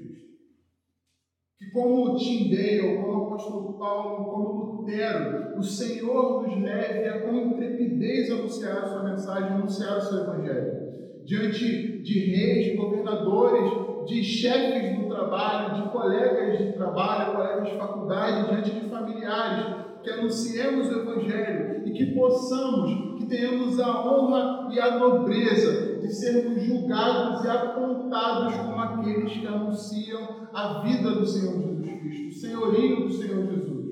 Como 1.73 2.17
Tyndale, 2.17 2.97
como 2.97 3.13
o 3.13 3.27
apóstolo 3.27 3.73
Paulo, 3.79 4.25
como 4.25 4.77
Lutero, 4.79 5.57
o 5.57 5.63
Senhor 5.63 6.43
nos 6.43 6.61
leve 6.61 7.09
a 7.09 7.21
com 7.21 7.35
intrepidez 7.37 8.31
anunciar 8.31 8.79
a 8.79 8.89
sua 8.89 9.05
mensagem, 9.05 9.53
anunciar 9.53 9.99
o 9.99 10.01
seu 10.01 10.25
Evangelho. 10.25 10.91
Diante 11.25 12.03
de 12.03 12.19
reis, 12.19 12.77
governadores, 12.77 14.07
de 14.07 14.25
chefes 14.25 14.99
do 14.99 15.09
trabalho, 15.09 15.83
de 15.83 15.91
colegas 15.91 16.59
de 16.59 16.73
trabalho, 16.73 17.37
colegas 17.37 17.71
de 17.71 17.79
faculdade, 17.79 18.49
diante 18.49 18.71
de 18.71 18.89
familiares, 18.89 19.77
que 20.03 20.11
anunciemos 20.11 20.89
o 20.89 21.01
Evangelho 21.01 21.87
e 21.87 21.93
que 21.93 22.07
possamos, 22.15 23.19
que 23.19 23.27
tenhamos 23.27 23.79
a 23.79 24.07
honra 24.07 24.69
e 24.73 24.81
a 24.81 24.99
nobreza 24.99 25.90
de 26.01 26.13
sermos 26.13 26.63
julgados 26.63 27.45
e 27.45 27.49
apontados 27.49 28.55
como 28.57 28.81
aqueles 28.81 29.33
que 29.33 29.47
anunciam 29.47 30.49
a 30.53 30.83
vida 30.83 31.11
do 31.11 31.27
Senhor 31.27 31.61
Jesus 31.61 32.01
Cristo, 32.01 32.29
o 32.29 32.41
senhorio 32.41 33.05
do 33.05 33.13
Senhor 33.13 33.47
Jesus. 33.47 33.87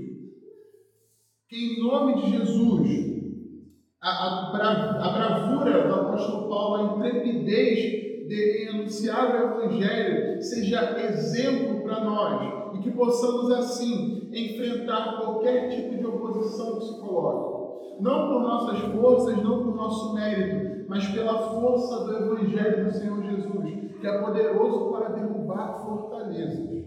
Que 1.48 1.56
em 1.56 1.82
nome 1.82 2.22
de 2.22 2.30
Jesus, 2.30 2.88
a, 4.02 4.08
a, 4.08 5.08
a 5.08 5.12
bravura 5.12 5.88
do 5.88 5.94
apóstolo 5.94 6.48
Paulo, 6.48 6.74
a 6.74 6.96
intrepidez 6.96 7.98
em 8.30 8.68
anunciar 8.68 9.34
o 9.34 9.62
Evangelho 9.62 10.42
seja 10.42 11.00
exemplo 11.00 11.82
para 11.82 12.04
nós 12.04 12.74
e 12.74 12.80
que 12.80 12.90
possamos 12.90 13.50
assim 13.50 14.28
enfrentar 14.32 15.18
qualquer 15.20 15.68
tipo 15.68 15.96
de 15.96 16.06
oposição 16.06 16.78
que 16.78 16.84
se 16.84 17.00
coloque. 17.00 17.58
Não 18.00 18.28
por 18.28 18.40
nossas 18.42 18.78
forças, 18.92 19.36
não 19.42 19.64
por 19.64 19.74
nosso 19.74 20.14
mérito, 20.14 20.77
mas 20.88 21.06
pela 21.08 21.50
força 21.50 22.04
do 22.04 22.16
Evangelho 22.16 22.86
do 22.86 22.92
Senhor 22.92 23.22
Jesus, 23.22 24.00
que 24.00 24.06
é 24.06 24.18
poderoso 24.22 24.90
para 24.90 25.10
derrubar 25.10 25.84
fortalezas. 25.84 26.78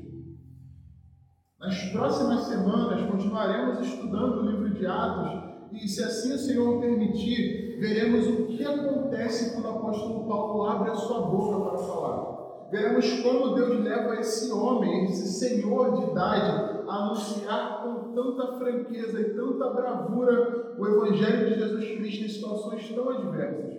Nas 1.59 1.79
próximas 1.91 2.41
semanas 2.45 3.07
continuaremos 3.09 3.79
estudando 3.79 4.41
o 4.41 4.49
livro 4.49 4.73
de 4.73 4.87
Atos 4.87 5.51
e, 5.73 5.87
se 5.87 6.03
assim 6.03 6.33
o 6.33 6.37
Senhor 6.39 6.81
permitir, 6.81 7.77
veremos 7.79 8.27
o 8.27 8.47
que 8.47 8.65
acontece 8.65 9.53
quando 9.53 9.65
o 9.65 9.77
apóstolo 9.77 10.27
Paulo 10.27 10.65
abre 10.65 10.89
a 10.89 10.95
sua 10.95 11.21
boca 11.21 11.69
para 11.69 11.77
falar. 11.77 12.31
Veremos 12.71 13.19
como 13.19 13.53
Deus 13.53 13.83
leva 13.83 14.15
esse 14.15 14.51
homem, 14.51 15.03
esse 15.03 15.27
senhor 15.27 15.91
de 15.91 16.09
idade, 16.09 16.81
a 16.87 16.95
anunciar 17.05 17.83
com 17.83 18.13
tanta 18.13 18.57
franqueza 18.57 19.21
e 19.21 19.35
tanta 19.35 19.69
bravura 19.69 20.73
o 20.79 20.87
Evangelho 20.87 21.49
de 21.49 21.59
Jesus 21.59 21.85
Cristo 21.97 22.25
em 22.25 22.29
situações 22.29 22.89
tão 22.89 23.09
adversas. 23.09 23.70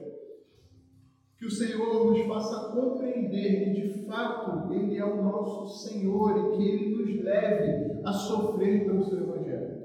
Que 1.43 1.49
o 1.49 1.51
Senhor 1.51 2.07
nos 2.07 2.25
faça 2.29 2.71
compreender 2.71 3.65
que 3.65 3.71
de 3.73 4.07
fato 4.07 4.73
Ele 4.73 4.97
é 4.97 5.05
o 5.05 5.25
nosso 5.25 5.89
Senhor 5.89 6.39
e 6.39 6.57
que 6.57 6.69
Ele 6.69 6.95
nos 6.95 7.25
leve 7.25 8.01
a 8.05 8.13
sofrer 8.13 8.85
pelo 8.85 9.03
seu 9.03 9.25
Evangelho. 9.25 9.83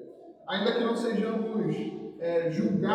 Ainda 0.47 0.73
que 0.73 0.83
não 0.83 0.95
sejamos 0.95 1.75
é, 2.19 2.51
julgados 2.51 2.77